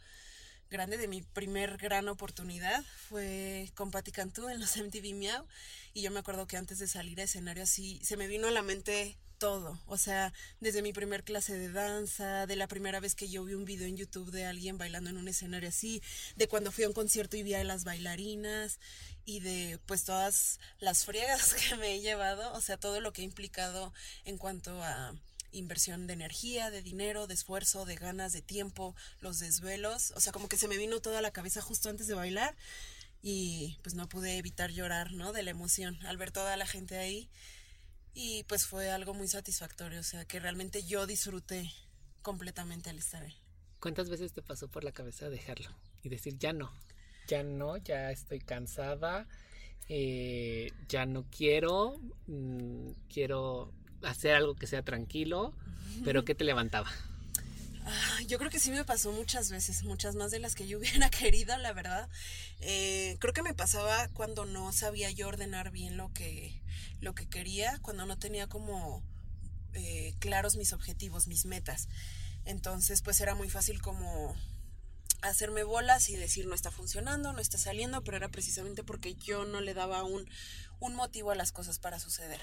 grande, 0.69 0.97
de 0.97 1.07
mi 1.07 1.21
primer 1.21 1.77
gran 1.77 2.07
oportunidad, 2.07 2.83
fue 3.09 3.71
con 3.75 3.89
Patti 3.91 4.11
Cantú 4.11 4.49
en 4.49 4.59
los 4.59 4.77
MTV 4.77 5.15
Miau, 5.15 5.45
y 5.93 6.01
yo 6.01 6.11
me 6.11 6.19
acuerdo 6.19 6.45
que 6.45 6.57
antes 6.57 6.77
de 6.79 6.87
salir 6.87 7.19
a 7.19 7.23
escenario 7.23 7.63
así, 7.63 7.99
se 8.03 8.17
me 8.17 8.27
vino 8.27 8.47
a 8.47 8.51
la 8.51 8.61
mente 8.61 9.17
todo, 9.39 9.79
o 9.87 9.97
sea, 9.97 10.33
desde 10.59 10.81
mi 10.81 10.93
primer 10.93 11.23
clase 11.23 11.57
de 11.57 11.71
danza, 11.71 12.45
de 12.45 12.55
la 12.57 12.67
primera 12.67 12.99
vez 12.99 13.15
que 13.15 13.29
yo 13.29 13.43
vi 13.45 13.53
un 13.53 13.65
video 13.65 13.87
en 13.87 13.97
YouTube 13.97 14.31
de 14.31 14.45
alguien 14.45 14.77
bailando 14.77 15.09
en 15.09 15.17
un 15.17 15.27
escenario 15.27 15.69
así, 15.69 16.03
de 16.35 16.47
cuando 16.47 16.71
fui 16.71 16.83
a 16.83 16.89
un 16.89 16.93
concierto 16.93 17.37
y 17.37 17.43
vi 17.43 17.53
a 17.53 17.63
las 17.63 17.85
bailarinas 17.85 18.79
y 19.25 19.39
de 19.39 19.79
pues 19.85 20.03
todas 20.03 20.59
las 20.79 21.05
friegas 21.05 21.53
que 21.69 21.75
me 21.77 21.95
he 21.95 22.01
llevado, 22.01 22.53
o 22.53 22.61
sea, 22.61 22.77
todo 22.77 23.01
lo 23.01 23.13
que 23.13 23.21
ha 23.21 23.25
implicado 23.25 23.93
en 24.25 24.37
cuanto 24.37 24.83
a 24.83 25.15
inversión 25.51 26.05
de 26.05 26.13
energía, 26.13 26.69
de 26.69 26.83
dinero, 26.83 27.25
de 27.25 27.33
esfuerzo, 27.33 27.85
de 27.85 27.95
ganas, 27.95 28.33
de 28.33 28.41
tiempo, 28.41 28.95
los 29.21 29.39
desvelos, 29.39 30.11
o 30.15 30.19
sea, 30.19 30.33
como 30.33 30.49
que 30.49 30.57
se 30.57 30.67
me 30.67 30.77
vino 30.77 30.99
toda 30.99 31.21
la 31.21 31.31
cabeza 31.31 31.61
justo 31.61 31.89
antes 31.89 32.07
de 32.07 32.13
bailar 32.13 32.55
y 33.23 33.77
pues 33.81 33.95
no 33.95 34.07
pude 34.07 34.37
evitar 34.37 34.71
llorar, 34.71 35.11
¿no? 35.13 35.33
De 35.33 35.43
la 35.43 35.51
emoción 35.51 35.97
al 36.05 36.17
ver 36.17 36.31
toda 36.31 36.55
la 36.57 36.67
gente 36.67 36.97
ahí 36.97 37.29
y 38.13 38.43
pues 38.43 38.65
fue 38.65 38.91
algo 38.91 39.13
muy 39.13 39.27
satisfactorio, 39.27 39.99
o 39.99 40.03
sea, 40.03 40.25
que 40.25 40.39
realmente 40.39 40.83
yo 40.83 41.05
disfruté 41.05 41.71
completamente 42.21 42.89
al 42.89 42.97
estar 42.97 43.23
ahí. 43.23 43.35
¿Cuántas 43.79 44.09
veces 44.09 44.33
te 44.33 44.41
pasó 44.41 44.67
por 44.67 44.83
la 44.83 44.91
cabeza 44.91 45.29
dejarlo 45.29 45.69
y 46.03 46.09
decir 46.09 46.37
ya 46.37 46.53
no? 46.53 46.71
Ya 47.27 47.43
no, 47.43 47.77
ya 47.77 48.11
estoy 48.11 48.39
cansada, 48.39 49.27
eh, 49.87 50.71
ya 50.87 51.05
no 51.05 51.25
quiero, 51.29 51.99
mm, 52.27 52.89
quiero 53.11 53.71
hacer 54.03 54.35
algo 54.35 54.55
que 54.55 54.67
sea 54.67 54.83
tranquilo, 54.83 55.53
pero 56.03 56.23
¿qué 56.25 56.35
te 56.35 56.43
levantaba? 56.43 56.91
Ah, 57.91 58.19
Yo 58.27 58.37
creo 58.37 58.51
que 58.51 58.59
sí 58.59 58.69
me 58.69 58.85
pasó 58.85 59.11
muchas 59.11 59.49
veces, 59.49 59.83
muchas 59.83 60.15
más 60.15 60.29
de 60.29 60.37
las 60.37 60.53
que 60.53 60.67
yo 60.67 60.77
hubiera 60.79 61.09
querido, 61.09 61.57
la 61.57 61.73
verdad. 61.73 62.07
Eh, 62.59 63.17
creo 63.19 63.33
que 63.33 63.41
me 63.41 63.55
pasaba 63.55 64.09
cuando 64.09 64.45
no 64.45 64.71
sabía 64.71 65.09
yo 65.09 65.27
ordenar 65.27 65.71
bien 65.71 65.97
lo 65.97 66.13
que, 66.13 66.61
lo 67.01 67.15
que 67.15 67.27
quería, 67.27 67.79
cuando 67.81 68.05
no 68.05 68.19
tenía 68.19 68.47
como 68.47 69.03
eh, 69.73 70.13
claros 70.19 70.55
mis 70.55 70.71
objetivos, 70.73 71.27
mis 71.27 71.45
metas. 71.45 71.87
Entonces, 72.45 73.01
pues 73.01 73.19
era 73.21 73.33
muy 73.33 73.49
fácil 73.49 73.81
como 73.81 74.35
hacerme 75.21 75.63
bolas 75.63 76.09
y 76.09 76.15
decir 76.15 76.45
no 76.45 76.55
está 76.55 76.71
funcionando, 76.71 77.33
no 77.33 77.39
está 77.39 77.57
saliendo, 77.57 78.03
pero 78.03 78.17
era 78.17 78.29
precisamente 78.29 78.83
porque 78.83 79.15
yo 79.15 79.45
no 79.45 79.61
le 79.61 79.73
daba 79.73 80.03
un, 80.03 80.29
un 80.79 80.95
motivo 80.95 81.31
a 81.31 81.35
las 81.35 81.51
cosas 81.51 81.79
para 81.79 81.99
suceder. 81.99 82.39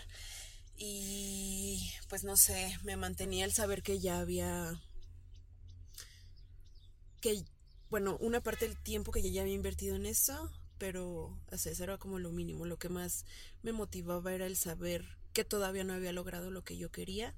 Y 0.77 1.92
pues 2.09 2.25
no 2.25 2.37
sé, 2.37 2.77
me 2.83 2.97
mantenía 2.97 3.44
el 3.44 3.53
saber 3.53 3.83
que 3.83 4.01
ya 4.01 4.18
había 4.18 4.79
que, 7.27 7.45
bueno, 7.91 8.17
una 8.21 8.41
parte 8.41 8.69
del 8.69 8.77
tiempo 8.77 9.11
que 9.11 9.31
ya 9.31 9.43
había 9.43 9.55
invertido 9.55 9.97
en 9.97 10.07
eso, 10.07 10.53
pero 10.79 11.05
o 11.15 11.41
eso 11.51 11.83
era 11.83 11.99
como 11.99 12.21
lo 12.21 12.31
mínimo. 12.31 12.67
Lo 12.67 12.79
que 12.79 12.89
más 12.89 13.25
me 13.62 13.73
motivaba 13.73 14.33
era 14.33 14.47
el 14.47 14.57
saber 14.57 15.05
que 15.33 15.45
todavía 15.45 15.83
no 15.83 15.95
había 15.95 16.12
logrado 16.12 16.51
lo 16.51 16.62
que 16.62 16.77
yo 16.77 16.91
quería 16.93 17.35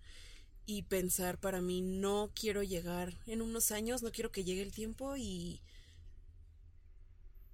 y 0.67 0.83
pensar 0.83 1.39
para 1.39 1.63
mí, 1.63 1.81
no 1.81 2.31
quiero 2.35 2.63
llegar 2.63 3.15
en 3.27 3.41
unos 3.41 3.71
años, 3.71 4.03
no 4.03 4.13
quiero 4.13 4.31
que 4.31 4.45
llegue 4.45 4.61
el 4.61 4.73
tiempo 4.73 5.17
y, 5.17 5.63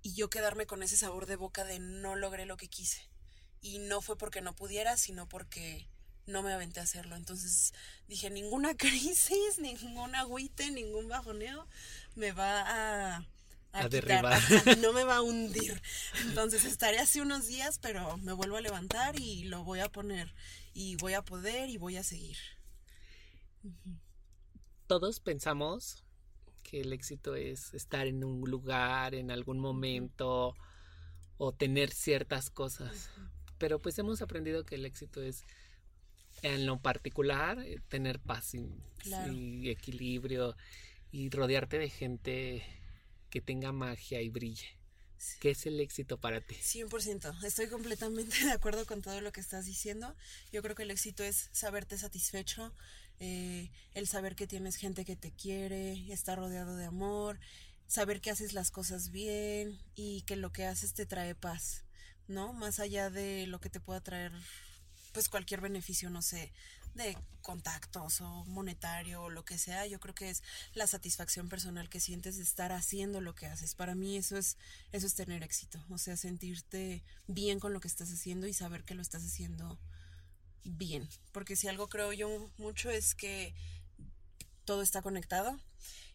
y 0.03 0.15
yo 0.15 0.29
quedarme 0.29 0.67
con 0.67 0.83
ese 0.83 0.97
sabor 0.97 1.27
de 1.27 1.37
boca 1.37 1.65
de 1.65 1.79
no 1.79 2.17
logré 2.17 2.47
lo 2.47 2.57
que 2.57 2.67
quise. 2.67 3.09
Y 3.61 3.79
no 3.79 4.01
fue 4.01 4.19
porque 4.19 4.41
no 4.41 4.57
pudiera, 4.57 4.97
sino 4.97 5.29
porque 5.29 5.87
no 6.27 6.43
me 6.43 6.53
aventé 6.53 6.81
a 6.81 6.85
hacerlo. 6.85 7.17
Entonces 7.17 7.73
dije, 8.09 8.31
ninguna 8.31 8.77
crisis, 8.77 9.59
ningún 9.59 10.15
agüite, 10.15 10.71
ningún 10.71 11.09
bajoneo 11.09 11.67
me 12.15 12.33
va 12.33 12.61
a, 12.63 13.17
a, 13.73 13.85
A 13.85 13.89
quitar, 13.89 13.91
derribar. 13.91 14.33
ajá, 14.33 14.77
no 14.77 14.93
me 14.93 15.05
va 15.05 15.17
a 15.17 15.23
hundir. 15.29 15.81
Entonces 16.27 16.65
estaré 16.65 16.99
así 16.99 17.21
unos 17.21 17.47
días, 17.47 17.79
pero 17.79 18.17
me 18.19 18.33
vuelvo 18.33 18.57
a 18.57 18.61
levantar 18.61 19.19
y 19.19 19.45
lo 19.45 19.65
voy 19.65 19.81
a 19.81 19.89
poner 19.89 20.35
y 20.73 20.97
voy 20.97 21.15
a 21.15 21.23
poder 21.23 21.69
y 21.71 21.77
voy 21.77 21.97
a 21.97 22.03
seguir. 22.05 22.37
Todos 24.87 25.21
pensamos 25.21 26.05
que 26.63 26.81
el 26.81 26.93
éxito 26.93 27.35
es 27.35 27.73
estar 27.75 28.07
en 28.07 28.25
un 28.25 28.43
lugar, 28.51 29.15
en 29.15 29.31
algún 29.31 29.59
momento, 29.59 30.55
o 31.39 31.53
tener 31.53 31.91
ciertas 31.91 32.51
cosas. 32.51 33.11
Pero 33.59 33.81
pues 33.81 33.99
hemos 33.99 34.21
aprendido 34.23 34.65
que 34.65 34.75
el 34.75 34.85
éxito 34.85 35.23
es 35.23 35.45
en 36.43 36.67
lo 36.67 36.79
particular 36.81 37.59
eh, 37.61 37.81
tener 37.89 38.19
paz 38.21 38.55
y, 38.55 38.69
Claro. 38.99 39.33
y 39.33 39.71
equilibrio 39.71 40.57
y 41.15 41.31
rodearte 41.31 41.79
de 41.79 41.89
gente 41.89 42.65
que 43.31 43.41
tenga 43.41 43.71
magia 43.71 44.21
y 44.21 44.31
brille. 44.31 44.67
Sí. 45.17 45.37
¿Qué 45.39 45.51
es 45.53 45.65
el 45.65 45.79
éxito 45.79 46.19
para 46.19 46.41
ti? 46.41 46.57
100%, 46.57 47.45
estoy 47.45 47.69
completamente 47.69 48.37
de 48.45 48.51
acuerdo 48.51 48.85
con 48.85 49.01
todo 49.01 49.21
lo 49.21 49.31
que 49.31 49.41
estás 49.41 49.65
diciendo. 49.65 50.17
Yo 50.53 50.61
creo 50.61 50.75
que 50.75 50.83
el 50.83 50.91
éxito 50.91 51.23
es 51.23 51.51
saberte 51.53 51.97
satisfecho, 51.99 52.75
eh, 53.21 53.71
el 53.95 54.09
saber 54.09 54.35
que 54.35 54.49
tienes 54.49 54.75
gente 54.75 55.05
que 55.05 55.15
te 55.15 55.31
quiere, 55.31 56.13
estar 56.13 56.37
rodeado 56.37 56.75
de 56.75 56.87
amor, 56.87 57.39
saber 57.87 58.21
que 58.21 58.33
haces 58.33 58.53
las 58.53 58.73
cosas 58.73 59.13
bien 59.13 59.79
y 59.95 60.23
que 60.23 60.35
lo 60.35 60.51
que 60.51 60.67
haces 60.67 60.95
te 60.95 61.07
trae 61.07 61.37
paz, 61.37 61.85
¿no? 62.27 62.53
Más 62.53 62.81
allá 62.81 63.09
de 63.09 63.47
lo 63.47 63.61
que 63.61 63.71
te 63.71 63.79
pueda 63.79 64.01
traer, 64.01 64.33
pues 65.13 65.29
cualquier 65.29 65.61
beneficio, 65.61 66.11
no 66.11 66.23
sé, 66.23 66.53
de 66.95 67.17
contactos 67.43 68.21
o 68.21 68.45
monetario 68.47 69.25
o 69.25 69.31
lo 69.31 69.45
que 69.45 69.59
sea, 69.59 69.87
yo 69.87 70.01
creo 70.01 70.15
que 70.15 70.31
es 70.31 70.43
la 70.73 70.87
satisfacción 70.87 71.49
personal 71.49 71.89
que 71.89 72.01
sientes 72.01 72.37
de 72.37 72.43
estar 72.43 72.73
haciendo 72.73 73.21
lo 73.21 73.35
que 73.35 73.47
haces. 73.47 73.75
Para 73.75 73.95
mí 73.95 74.17
eso 74.17 74.37
es 74.37 74.57
eso 74.93 75.07
es 75.07 75.15
tener 75.15 75.43
éxito, 75.43 75.85
o 75.91 75.99
sea, 75.99 76.17
sentirte 76.17 77.05
bien 77.27 77.61
con 77.61 77.73
lo 77.73 77.81
que 77.81 77.89
estás 77.89 78.11
haciendo 78.11 78.47
y 78.47 78.55
saber 78.55 78.85
que 78.85 78.95
lo 78.95 79.03
estás 79.03 79.25
haciendo 79.25 79.79
bien, 80.65 81.09
porque 81.33 81.57
si 81.57 81.69
algo 81.69 81.89
creo 81.89 82.13
yo 82.13 82.51
mucho 82.57 82.91
es 82.91 83.15
que 83.15 83.55
todo 84.65 84.83
está 84.83 85.03
conectado. 85.03 85.59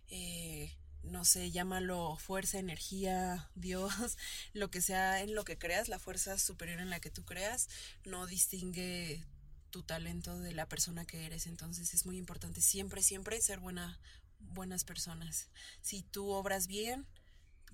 Eh, 0.07 0.73
no 1.03 1.23
sé, 1.23 1.51
llámalo 1.51 2.17
fuerza, 2.17 2.59
energía, 2.59 3.49
Dios, 3.55 4.17
lo 4.53 4.69
que 4.71 4.81
sea 4.81 5.21
en 5.21 5.35
lo 5.35 5.43
que 5.43 5.57
creas, 5.57 5.87
la 5.87 5.99
fuerza 5.99 6.37
superior 6.37 6.79
en 6.79 6.89
la 6.89 6.99
que 6.99 7.11
tú 7.11 7.23
creas, 7.23 7.69
no 8.05 8.25
distingue 8.27 9.25
tu 9.69 9.84
talento 9.84 10.39
de 10.39 10.53
la 10.53 10.67
persona 10.67 11.05
que 11.05 11.25
eres. 11.25 11.47
Entonces 11.47 11.93
es 11.93 12.05
muy 12.05 12.17
importante 12.17 12.62
siempre, 12.62 13.01
siempre 13.01 13.41
ser 13.41 13.60
buena, 13.60 13.99
buenas 14.39 14.84
personas. 14.84 15.49
Si 15.82 16.03
tú 16.03 16.29
obras 16.29 16.67
bien, 16.67 17.08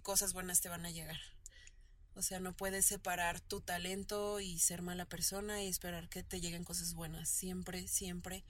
cosas 0.01 0.33
buenas 0.33 0.61
te 0.61 0.69
van 0.69 0.85
a 0.85 0.91
llegar. 0.91 1.19
O 2.15 2.21
sea, 2.21 2.39
no 2.39 2.55
puedes 2.55 2.85
separar 2.85 3.41
tu 3.41 3.59
talento 3.59 4.39
y 4.39 4.59
ser 4.59 4.81
mala 4.81 5.05
persona 5.05 5.63
y 5.63 5.67
esperar 5.67 6.07
que 6.07 6.23
te 6.23 6.39
lleguen 6.39 6.63
cosas 6.63 6.93
buenas. 6.93 7.29
Siempre, 7.29 7.87
siempre 7.87 8.45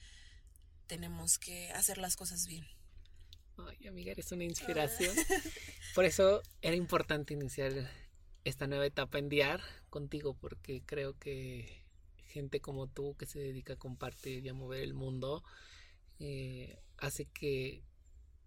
tenemos 0.85 1.39
que 1.39 1.71
hacer 1.71 1.97
las 1.97 2.15
cosas 2.15 2.45
bien. 2.45 2.67
Ay, 3.57 3.87
amiga, 3.87 4.11
eres 4.11 4.31
una 4.31 4.43
inspiración. 4.43 5.15
Por 5.95 6.05
eso 6.05 6.43
era 6.61 6.75
importante 6.75 7.33
iniciar 7.33 7.89
esta 8.43 8.67
nueva 8.67 8.85
etapa 8.85 9.17
en 9.17 9.29
Diar 9.29 9.61
contigo, 9.89 10.35
porque 10.35 10.83
creo 10.85 11.17
que 11.17 11.84
gente 12.35 12.59
como 12.59 12.87
tú 12.87 13.15
que 13.17 13.25
se 13.25 13.39
dedica 13.39 13.73
a 13.73 13.77
compartir 13.77 14.45
y 14.45 14.49
a 14.49 14.53
mover 14.53 14.81
el 14.81 14.93
mundo, 14.93 15.41
eh, 16.19 16.77
hace 16.97 17.25
que, 17.25 17.81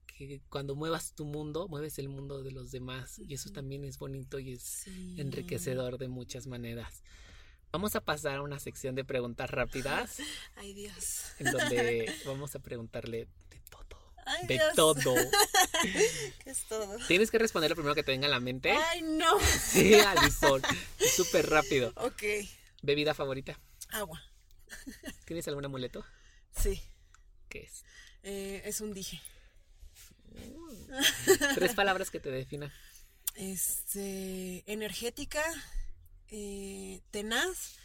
que, 0.07 0.43
cuando 0.51 0.75
muevas 0.75 1.15
tu 1.15 1.25
mundo, 1.25 1.69
mueves 1.69 1.99
el 1.99 2.11
mundo 2.11 2.43
de 2.43 2.51
los 2.51 2.71
demás. 2.71 3.19
Y 3.19 3.33
eso 3.33 3.51
también 3.51 3.85
es 3.85 3.99
bonito 3.99 4.39
y 4.39 4.53
es 4.53 4.87
enriquecedor 5.17 5.97
de 5.97 6.09
muchas 6.09 6.47
maneras. 6.47 7.03
Vamos 7.73 7.97
a 7.97 8.03
pasar 8.03 8.37
a 8.37 8.43
una 8.43 8.59
sección 8.59 8.95
de 8.95 9.07
preguntas 9.07 9.51
rápidas. 9.51 10.19
Ay, 10.57 10.75
Dios. 10.75 11.33
En 11.39 11.51
donde 11.51 12.13
vamos 12.27 12.55
a 12.55 12.59
preguntarle 12.59 13.27
de 13.49 13.61
todo. 13.71 14.13
de 14.47 14.61
todo. 14.77 15.15
¿Qué 16.45 16.51
es 16.51 16.65
todo? 16.69 16.95
Tienes 17.07 17.31
que 17.31 17.39
responder 17.39 17.71
lo 17.71 17.77
primero 17.77 17.95
que 17.95 18.03
te 18.03 18.13
venga 18.13 18.27
a 18.27 18.31
la 18.31 18.41
mente. 18.41 18.73
Ay, 18.73 19.01
no. 19.01 19.41
Sí, 19.41 19.95
Alison. 19.95 20.61
Súper 21.17 21.49
rápido. 21.49 21.95
Ok. 21.97 22.23
¿Bebida 22.83 23.15
favorita? 23.15 23.59
Agua. 23.91 24.23
¿Tienes 25.25 25.49
algún 25.49 25.65
amuleto? 25.65 26.05
Sí. 26.51 26.83
¿Qué 27.49 27.61
es? 27.61 27.85
Eh, 28.23 28.63
es 28.65 28.81
un 28.81 28.93
dije. 28.93 29.21
Mm. 30.33 31.55
Tres 31.55 31.75
palabras 31.75 32.11
que 32.11 32.21
te 32.21 32.31
definan. 32.31 32.73
Este, 33.35 34.65
energética, 34.71 35.43
eh, 36.29 37.01
tenaz 37.11 37.77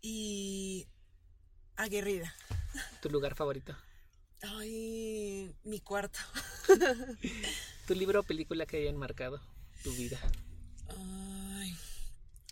y 0.00 0.88
aguerrida. 1.76 2.34
¿Tu 3.02 3.10
lugar 3.10 3.34
favorito? 3.34 3.76
Ay, 4.42 5.54
mi 5.64 5.80
cuarto. 5.80 6.18
¿Tu 7.86 7.94
libro 7.94 8.20
o 8.20 8.22
película 8.22 8.66
que 8.66 8.78
haya 8.78 8.90
enmarcado 8.90 9.40
tu 9.84 9.92
vida? 9.92 10.18
Ay, 10.88 11.76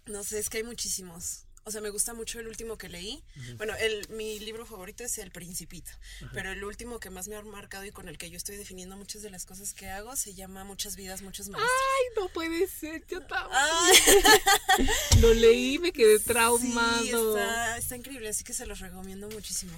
no 0.06 0.22
sé, 0.22 0.38
es 0.38 0.48
que 0.48 0.58
hay 0.58 0.64
muchísimos. 0.64 1.46
O 1.64 1.70
sea, 1.70 1.80
me 1.80 1.90
gusta 1.90 2.14
mucho 2.14 2.40
el 2.40 2.48
último 2.48 2.78
que 2.78 2.88
leí. 2.88 3.22
Bueno, 3.56 3.74
el, 3.76 4.08
mi 4.10 4.40
libro 4.40 4.64
favorito 4.64 5.04
es 5.04 5.18
El 5.18 5.30
Principito, 5.30 5.90
pero 6.32 6.50
el 6.50 6.64
último 6.64 6.98
que 7.00 7.10
más 7.10 7.28
me 7.28 7.36
ha 7.36 7.42
marcado 7.42 7.84
y 7.84 7.92
con 7.92 8.08
el 8.08 8.16
que 8.16 8.30
yo 8.30 8.36
estoy 8.38 8.56
definiendo 8.56 8.96
muchas 8.96 9.22
de 9.22 9.30
las 9.30 9.44
cosas 9.44 9.74
que 9.74 9.88
hago 9.88 10.16
se 10.16 10.34
llama 10.34 10.64
Muchas 10.64 10.96
vidas, 10.96 11.22
muchos 11.22 11.48
maestros. 11.48 11.70
Ay, 11.70 12.22
no 12.22 12.28
puede 12.28 12.66
ser, 12.66 13.06
yo 13.06 13.20
también. 13.26 13.50
Lo 15.20 15.34
leí, 15.34 15.78
me 15.78 15.92
quedé 15.92 16.18
traumado. 16.18 17.02
Sí, 17.02 17.10
está, 17.10 17.76
está 17.76 17.96
increíble, 17.96 18.28
así 18.28 18.42
que 18.42 18.54
se 18.54 18.66
los 18.66 18.80
recomiendo 18.80 19.28
muchísimo. 19.28 19.76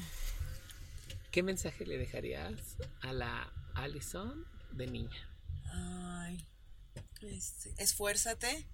¿Qué 1.32 1.42
mensaje 1.42 1.84
le 1.84 1.98
dejarías 1.98 2.52
a 3.00 3.12
la 3.12 3.52
Allison 3.74 4.46
de 4.70 4.86
niña? 4.86 5.28
Ay, 5.72 6.46
este, 7.22 7.74
esfuérzate 7.78 8.68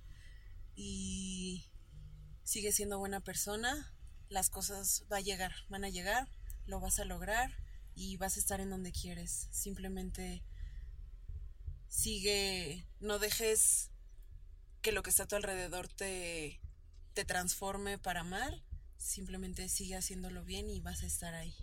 y 0.74 1.64
sigue 2.48 2.72
siendo 2.72 2.98
buena 2.98 3.20
persona, 3.20 3.92
las 4.30 4.48
cosas 4.48 5.04
va 5.12 5.18
a 5.18 5.20
llegar, 5.20 5.52
van 5.68 5.84
a 5.84 5.90
llegar, 5.90 6.26
lo 6.64 6.80
vas 6.80 6.98
a 6.98 7.04
lograr 7.04 7.52
y 7.94 8.16
vas 8.16 8.38
a 8.38 8.40
estar 8.40 8.58
en 8.62 8.70
donde 8.70 8.90
quieres. 8.90 9.48
Simplemente 9.50 10.42
sigue, 11.88 12.86
no 13.00 13.18
dejes 13.18 13.90
que 14.80 14.92
lo 14.92 15.02
que 15.02 15.10
está 15.10 15.24
a 15.24 15.28
tu 15.28 15.36
alrededor 15.36 15.88
te, 15.88 16.58
te 17.12 17.26
transforme 17.26 17.98
para 17.98 18.24
mal, 18.24 18.64
simplemente 18.96 19.68
sigue 19.68 19.96
haciéndolo 19.96 20.42
bien 20.42 20.70
y 20.70 20.80
vas 20.80 21.02
a 21.02 21.06
estar 21.06 21.34
ahí. 21.34 21.54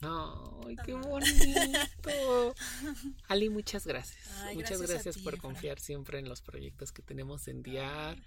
¡Ay, 0.00 0.74
qué 0.84 0.94
bonito! 0.94 2.52
Ali, 3.28 3.48
muchas 3.48 3.86
gracias. 3.86 4.28
muchas 4.54 4.82
gracias, 4.82 5.18
por 5.18 5.38
confiar 5.38 5.78
siempre 5.78 6.18
en 6.18 6.28
los 6.28 6.42
proyectos 6.42 6.90
que 6.90 7.02
tenemos 7.02 7.46
en 7.46 7.62
Diar, 7.62 8.20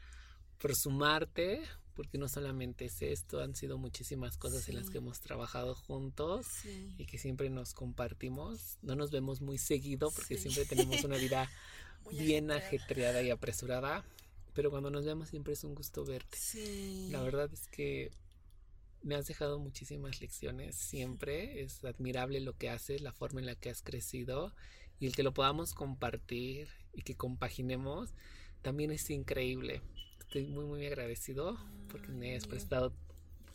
por 0.60 0.78
sumarte, 0.78 1.68
porque 2.00 2.18
no 2.18 2.30
solamente 2.30 2.86
es 2.86 3.02
esto, 3.02 3.42
han 3.42 3.58
sido 3.58 3.78
muchísimas 3.78 4.38
cosas 4.38 4.70
en 4.70 4.76
las 4.78 4.90
que 4.90 5.00
hemos 5.00 5.20
trabajado 5.20 5.76
juntos 5.76 6.48
y 6.98 7.06
que 7.06 7.18
siempre 7.18 7.50
nos 7.50 7.74
compartimos. 7.74 8.78
No 8.82 8.96
nos 8.96 9.12
vemos 9.12 9.42
muy 9.42 9.58
seguido 9.58 10.10
porque 10.10 10.38
siempre 10.38 10.64
tenemos 10.64 11.04
una 11.04 11.18
vida 11.18 11.52
bien 12.18 12.52
ajetreada. 12.52 13.22
y 13.22 13.32
apresurada, 13.32 14.06
pero 14.54 14.72
cuando 14.72 14.90
nos 14.90 15.04
vemos 15.04 15.28
siempre 15.28 15.52
es 15.52 15.66
un 15.66 15.76
gusto 15.76 16.06
verte. 16.06 16.38
La 17.10 17.22
verdad 17.22 17.50
es 17.52 17.68
que 17.68 18.12
me 19.04 19.16
has 19.16 19.28
dejado 19.28 19.60
muchísimas 19.60 20.22
lecciones 20.22 20.78
siempre, 20.78 21.64
es 21.64 21.84
admirable 21.84 22.40
lo 22.40 22.54
que 22.54 22.70
haces, 22.70 23.02
la 23.02 23.12
forma 23.12 23.42
en 23.42 23.46
la 23.46 23.56
que 23.56 23.70
has 23.70 23.82
crecido 23.82 24.54
y 25.02 25.08
el 25.08 25.14
que 25.14 25.24
lo 25.24 25.34
podamos 25.34 25.74
compartir 25.74 26.70
y 26.94 27.02
que 27.02 27.18
compaginemos 27.18 28.14
también 28.62 28.90
es 28.90 29.10
increíble 29.10 29.82
estoy 30.30 30.46
muy, 30.46 30.66
muy 30.66 30.86
agradecido 30.86 31.58
porque 31.92 32.10
me 32.10 32.36
has 32.36 32.46
prestado 32.46 32.94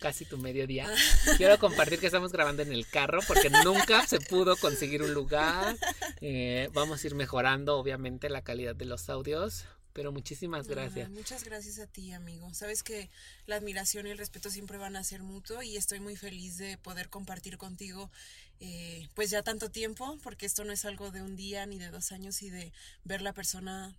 casi 0.00 0.24
tu 0.24 0.38
mediodía. 0.38 0.88
Quiero 1.36 1.56
compartir 1.60 2.00
que 2.00 2.06
estamos 2.06 2.32
grabando 2.32 2.62
en 2.62 2.72
el 2.72 2.84
carro 2.88 3.20
porque 3.28 3.48
nunca 3.48 4.04
se 4.08 4.18
pudo 4.18 4.56
conseguir 4.56 5.00
un 5.00 5.14
lugar. 5.14 5.76
Eh, 6.20 6.68
vamos 6.72 7.04
a 7.04 7.06
ir 7.06 7.14
mejorando, 7.14 7.78
obviamente, 7.78 8.28
la 8.28 8.42
calidad 8.42 8.74
de 8.74 8.86
los 8.86 9.08
audios. 9.08 9.66
Pero 9.92 10.10
muchísimas 10.10 10.66
gracias. 10.66 11.08
muchas 11.10 11.44
gracias 11.44 11.78
a 11.78 11.86
ti, 11.86 12.10
amigo. 12.10 12.52
Sabes 12.52 12.82
que 12.82 13.08
la 13.46 13.54
admiración 13.54 14.08
y 14.08 14.10
el 14.10 14.18
respeto 14.18 14.50
siempre 14.50 14.76
van 14.76 14.96
a 14.96 15.04
ser 15.04 15.22
mutuo 15.22 15.62
y 15.62 15.76
estoy 15.76 16.00
muy 16.00 16.16
feliz 16.16 16.56
de 16.58 16.76
poder 16.78 17.08
compartir 17.08 17.56
contigo 17.56 18.10
eh, 18.58 19.08
pues 19.14 19.30
ya 19.30 19.44
tanto 19.44 19.70
tiempo, 19.70 20.18
porque 20.24 20.46
esto 20.46 20.64
no 20.64 20.72
es 20.72 20.84
algo 20.84 21.12
de 21.12 21.22
un 21.22 21.36
día 21.36 21.66
ni 21.66 21.78
de 21.78 21.90
dos 21.92 22.10
años 22.10 22.42
y 22.42 22.50
de 22.50 22.72
ver 23.04 23.22
la 23.22 23.32
persona 23.32 23.96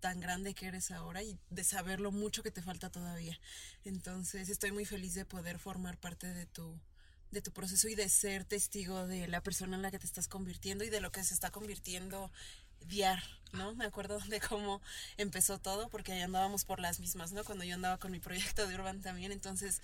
tan 0.00 0.20
grande 0.20 0.54
que 0.54 0.66
eres 0.66 0.90
ahora 0.90 1.22
y 1.22 1.38
de 1.50 1.64
saber 1.64 2.00
lo 2.00 2.12
mucho 2.12 2.42
que 2.42 2.50
te 2.50 2.62
falta 2.62 2.90
todavía. 2.90 3.38
Entonces 3.84 4.48
estoy 4.48 4.72
muy 4.72 4.84
feliz 4.84 5.14
de 5.14 5.24
poder 5.24 5.58
formar 5.58 5.98
parte 5.98 6.32
de 6.32 6.46
tu, 6.46 6.80
de 7.30 7.42
tu 7.42 7.52
proceso 7.52 7.88
y 7.88 7.94
de 7.94 8.08
ser 8.08 8.44
testigo 8.44 9.06
de 9.06 9.28
la 9.28 9.42
persona 9.42 9.76
en 9.76 9.82
la 9.82 9.90
que 9.90 9.98
te 9.98 10.06
estás 10.06 10.28
convirtiendo 10.28 10.84
y 10.84 10.90
de 10.90 11.00
lo 11.00 11.12
que 11.12 11.24
se 11.24 11.34
está 11.34 11.50
convirtiendo 11.50 12.30
Diar, 12.80 13.22
¿no? 13.52 13.74
Me 13.74 13.84
acuerdo 13.84 14.18
de 14.28 14.40
cómo 14.40 14.80
empezó 15.16 15.58
todo, 15.58 15.88
porque 15.88 16.12
ahí 16.12 16.22
andábamos 16.22 16.64
por 16.64 16.80
las 16.80 17.00
mismas, 17.00 17.32
¿no? 17.32 17.44
Cuando 17.44 17.64
yo 17.64 17.74
andaba 17.74 17.98
con 17.98 18.12
mi 18.12 18.20
proyecto 18.20 18.66
de 18.66 18.74
Urban 18.76 19.02
también, 19.02 19.32
entonces, 19.32 19.82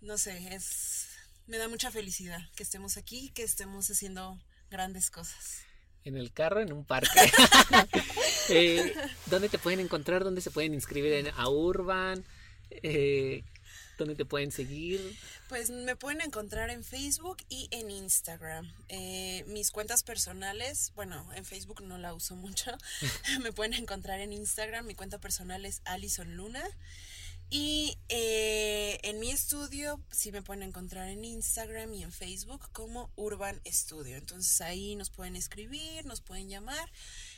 no 0.00 0.16
sé, 0.16 0.54
es, 0.54 1.06
me 1.46 1.58
da 1.58 1.68
mucha 1.68 1.90
felicidad 1.90 2.40
que 2.56 2.62
estemos 2.62 2.96
aquí, 2.96 3.30
que 3.30 3.42
estemos 3.42 3.90
haciendo 3.90 4.38
grandes 4.70 5.10
cosas 5.10 5.67
en 6.04 6.16
el 6.16 6.32
carro, 6.32 6.60
en 6.60 6.72
un 6.72 6.84
parque. 6.84 7.08
eh, 8.48 8.94
¿Dónde 9.26 9.48
te 9.48 9.58
pueden 9.58 9.80
encontrar? 9.80 10.24
¿Dónde 10.24 10.40
se 10.40 10.50
pueden 10.50 10.74
inscribir 10.74 11.12
en, 11.12 11.28
a 11.36 11.48
Urban? 11.48 12.24
Eh, 12.70 13.44
¿Dónde 13.98 14.14
te 14.14 14.24
pueden 14.24 14.52
seguir? 14.52 15.00
Pues 15.48 15.70
me 15.70 15.96
pueden 15.96 16.20
encontrar 16.20 16.70
en 16.70 16.84
Facebook 16.84 17.38
y 17.48 17.68
en 17.72 17.90
Instagram. 17.90 18.72
Eh, 18.88 19.44
mis 19.48 19.70
cuentas 19.72 20.04
personales, 20.04 20.92
bueno, 20.94 21.26
en 21.34 21.44
Facebook 21.44 21.82
no 21.82 21.98
la 21.98 22.14
uso 22.14 22.36
mucho. 22.36 22.70
me 23.42 23.52
pueden 23.52 23.74
encontrar 23.74 24.20
en 24.20 24.32
Instagram. 24.32 24.86
Mi 24.86 24.94
cuenta 24.94 25.18
personal 25.18 25.64
es 25.64 25.82
Alison 25.84 26.36
Luna. 26.36 26.62
Y 27.50 27.96
eh, 28.10 28.98
en 29.04 29.20
mi 29.20 29.30
estudio 29.30 30.00
sí 30.10 30.32
me 30.32 30.42
pueden 30.42 30.62
encontrar 30.62 31.08
en 31.08 31.24
Instagram 31.24 31.94
y 31.94 32.02
en 32.02 32.12
Facebook 32.12 32.68
como 32.72 33.10
Urban 33.16 33.60
Studio. 33.66 34.16
Entonces 34.16 34.60
ahí 34.60 34.96
nos 34.96 35.08
pueden 35.08 35.34
escribir, 35.34 36.04
nos 36.04 36.20
pueden 36.20 36.50
llamar 36.50 36.90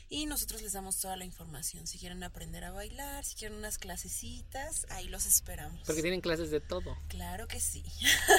y 0.09 0.25
nosotros 0.25 0.61
les 0.61 0.73
damos 0.73 0.99
toda 0.99 1.15
la 1.15 1.23
información. 1.23 1.87
Si 1.87 1.97
quieren 1.97 2.21
aprender 2.23 2.65
a 2.65 2.71
bailar, 2.71 3.23
si 3.23 3.35
quieren 3.35 3.57
unas 3.57 3.77
clasecitas, 3.77 4.85
ahí 4.89 5.07
los 5.07 5.25
esperamos. 5.25 5.79
Porque 5.85 6.01
tienen 6.01 6.19
clases 6.19 6.51
de 6.51 6.59
todo. 6.59 6.97
Claro 7.07 7.47
que 7.47 7.61
sí. 7.61 7.85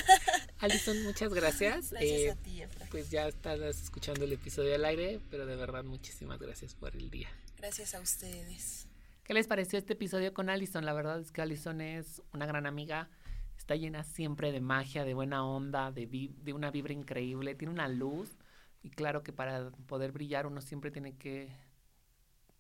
Alison, 0.59 1.03
muchas 1.05 1.33
gracias. 1.33 1.91
Gracias 1.91 2.21
eh, 2.21 2.31
a 2.31 2.37
ti, 2.37 2.63
Pues 2.91 3.11
ya 3.11 3.29
estás 3.29 3.59
escuchando 3.83 4.25
el 4.25 4.33
episodio 4.33 4.75
al 4.75 4.85
aire, 4.85 5.21
pero 5.31 5.47
de 5.47 5.57
verdad 5.57 5.85
muchísimas 5.85 6.39
gracias 6.39 6.75
por 6.75 6.95
el 6.95 7.11
día. 7.11 7.31
Gracias 7.57 7.95
a 7.95 8.01
ustedes. 8.01 8.87
¿Qué 9.25 9.35
les 9.35 9.47
pareció 9.47 9.79
este 9.79 9.93
episodio 9.93 10.35
con 10.35 10.51
Allison? 10.51 10.85
La 10.85 10.93
verdad 10.93 11.21
es 11.21 11.31
que 11.31 11.43
Allison 11.43 11.81
es 11.81 12.21
una 12.33 12.45
gran 12.45 12.67
amiga. 12.67 13.09
Está 13.57 13.77
llena 13.77 14.03
siempre 14.03 14.51
de 14.51 14.61
magia, 14.61 15.05
de 15.05 15.15
buena 15.15 15.47
onda, 15.47 15.93
de, 15.93 16.09
de 16.09 16.53
una 16.53 16.73
vibra 16.73 16.93
increíble. 16.93 17.55
Tiene 17.55 17.73
una 17.73 17.87
luz. 17.87 18.37
Y 18.83 18.91
claro 18.91 19.23
que 19.23 19.33
para 19.33 19.71
poder 19.87 20.11
brillar 20.11 20.49
uno 20.49 20.61
siempre 20.61 20.91
tiene 20.91 21.17
que 21.17 21.55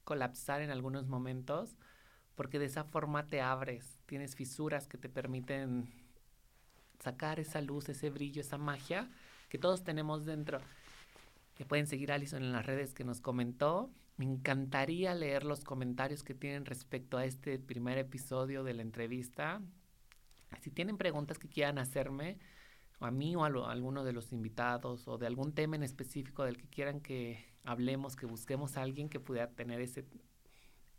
colapsar 0.04 0.62
en 0.62 0.70
algunos 0.70 1.08
momentos. 1.08 1.76
Porque 2.36 2.60
de 2.60 2.66
esa 2.66 2.84
forma 2.84 3.26
te 3.26 3.40
abres. 3.40 4.00
Tienes 4.06 4.36
fisuras 4.36 4.86
que 4.86 4.98
te 4.98 5.08
permiten 5.08 5.90
sacar 7.00 7.40
esa 7.40 7.60
luz, 7.60 7.88
ese 7.88 8.08
brillo, 8.08 8.40
esa 8.40 8.56
magia 8.56 9.10
que 9.48 9.58
todos 9.58 9.82
tenemos 9.82 10.24
dentro. 10.24 10.60
Que 11.56 11.64
pueden 11.64 11.88
seguir 11.88 12.12
a 12.12 12.14
Alison 12.14 12.40
en 12.40 12.52
las 12.52 12.64
redes 12.64 12.94
que 12.94 13.02
nos 13.02 13.20
comentó. 13.20 13.90
Me 14.22 14.28
encantaría 14.28 15.16
leer 15.16 15.42
los 15.42 15.64
comentarios 15.64 16.22
que 16.22 16.32
tienen 16.32 16.64
respecto 16.64 17.18
a 17.18 17.24
este 17.24 17.58
primer 17.58 17.98
episodio 17.98 18.62
de 18.62 18.72
la 18.72 18.82
entrevista. 18.82 19.60
Si 20.60 20.70
tienen 20.70 20.96
preguntas 20.96 21.40
que 21.40 21.48
quieran 21.48 21.76
hacerme, 21.78 22.38
a 23.00 23.10
mí 23.10 23.34
o 23.34 23.42
a, 23.42 23.48
alguno 23.48 24.04
de 24.04 24.12
los 24.12 24.32
invitados, 24.32 25.08
o 25.08 25.18
de 25.18 25.26
algún 25.26 25.54
tema 25.54 25.74
en 25.74 25.82
específico 25.82 26.44
del 26.44 26.56
que 26.56 26.68
quieran 26.68 27.00
que 27.00 27.44
hablemos, 27.64 28.14
que 28.14 28.26
busquemos 28.26 28.76
a 28.76 28.82
alguien 28.82 29.08
que 29.08 29.18
pudiera 29.18 29.50
tener 29.50 29.80
ese 29.80 30.04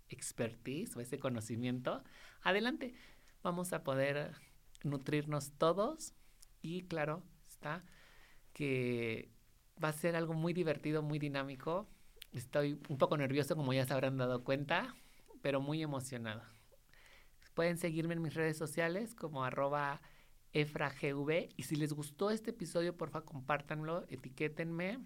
expertise 0.09 0.93
o 0.97 0.99
ese 0.99 1.17
conocimiento, 1.17 2.03
adelante. 2.41 2.93
Vamos 3.41 3.71
a 3.71 3.86
poder 3.86 4.33
nutrirnos 4.83 5.53
todos 5.53 6.13
y 6.62 6.88
claro, 6.88 7.23
está 7.47 7.86
que 8.51 9.31
va 9.81 9.88
a 9.88 9.93
ser 9.93 10.17
algo 10.17 10.33
muy 10.33 10.51
divertido, 10.51 11.01
muy 11.01 11.19
dinámico. 11.19 11.88
Estoy 12.34 12.80
un 12.89 12.98
poco 12.98 13.15
nervioso, 13.15 13.56
como 13.56 13.74
ya 13.74 13.86
se 13.86 13.93
habrán 13.93 14.17
dado 14.17 14.43
cuenta, 14.43 14.96
pero 15.41 15.62
muy 15.62 15.82
emocionado. 15.82 16.41
Pueden 17.54 17.78
seguirme 17.78 18.15
en 18.15 18.22
mis 18.22 18.34
redes 18.34 18.58
sociales 18.58 19.13
como 19.13 19.43
arroba 19.43 20.02
efragv 20.54 21.50
y 21.56 21.63
si 21.63 21.76
les 21.76 21.93
gustó 21.93 22.32
este 22.32 22.52
episodio, 22.52 22.98
porfa, 22.98 23.22
compártanlo, 23.22 24.06
etiquétenme 24.10 25.00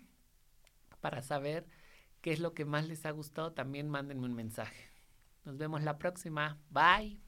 para 1.02 1.22
saber 1.22 1.68
qué 2.22 2.32
es 2.32 2.40
lo 2.40 2.54
que 2.54 2.66
más 2.66 2.88
les 2.88 3.06
ha 3.06 3.12
gustado. 3.12 3.52
También 3.52 3.90
mándenme 3.90 4.26
un 4.26 4.34
mensaje. 4.34 4.90
Nos 5.44 5.58
vemos 5.58 5.84
la 5.84 5.98
próxima. 5.98 6.58
Bye. 6.70 7.20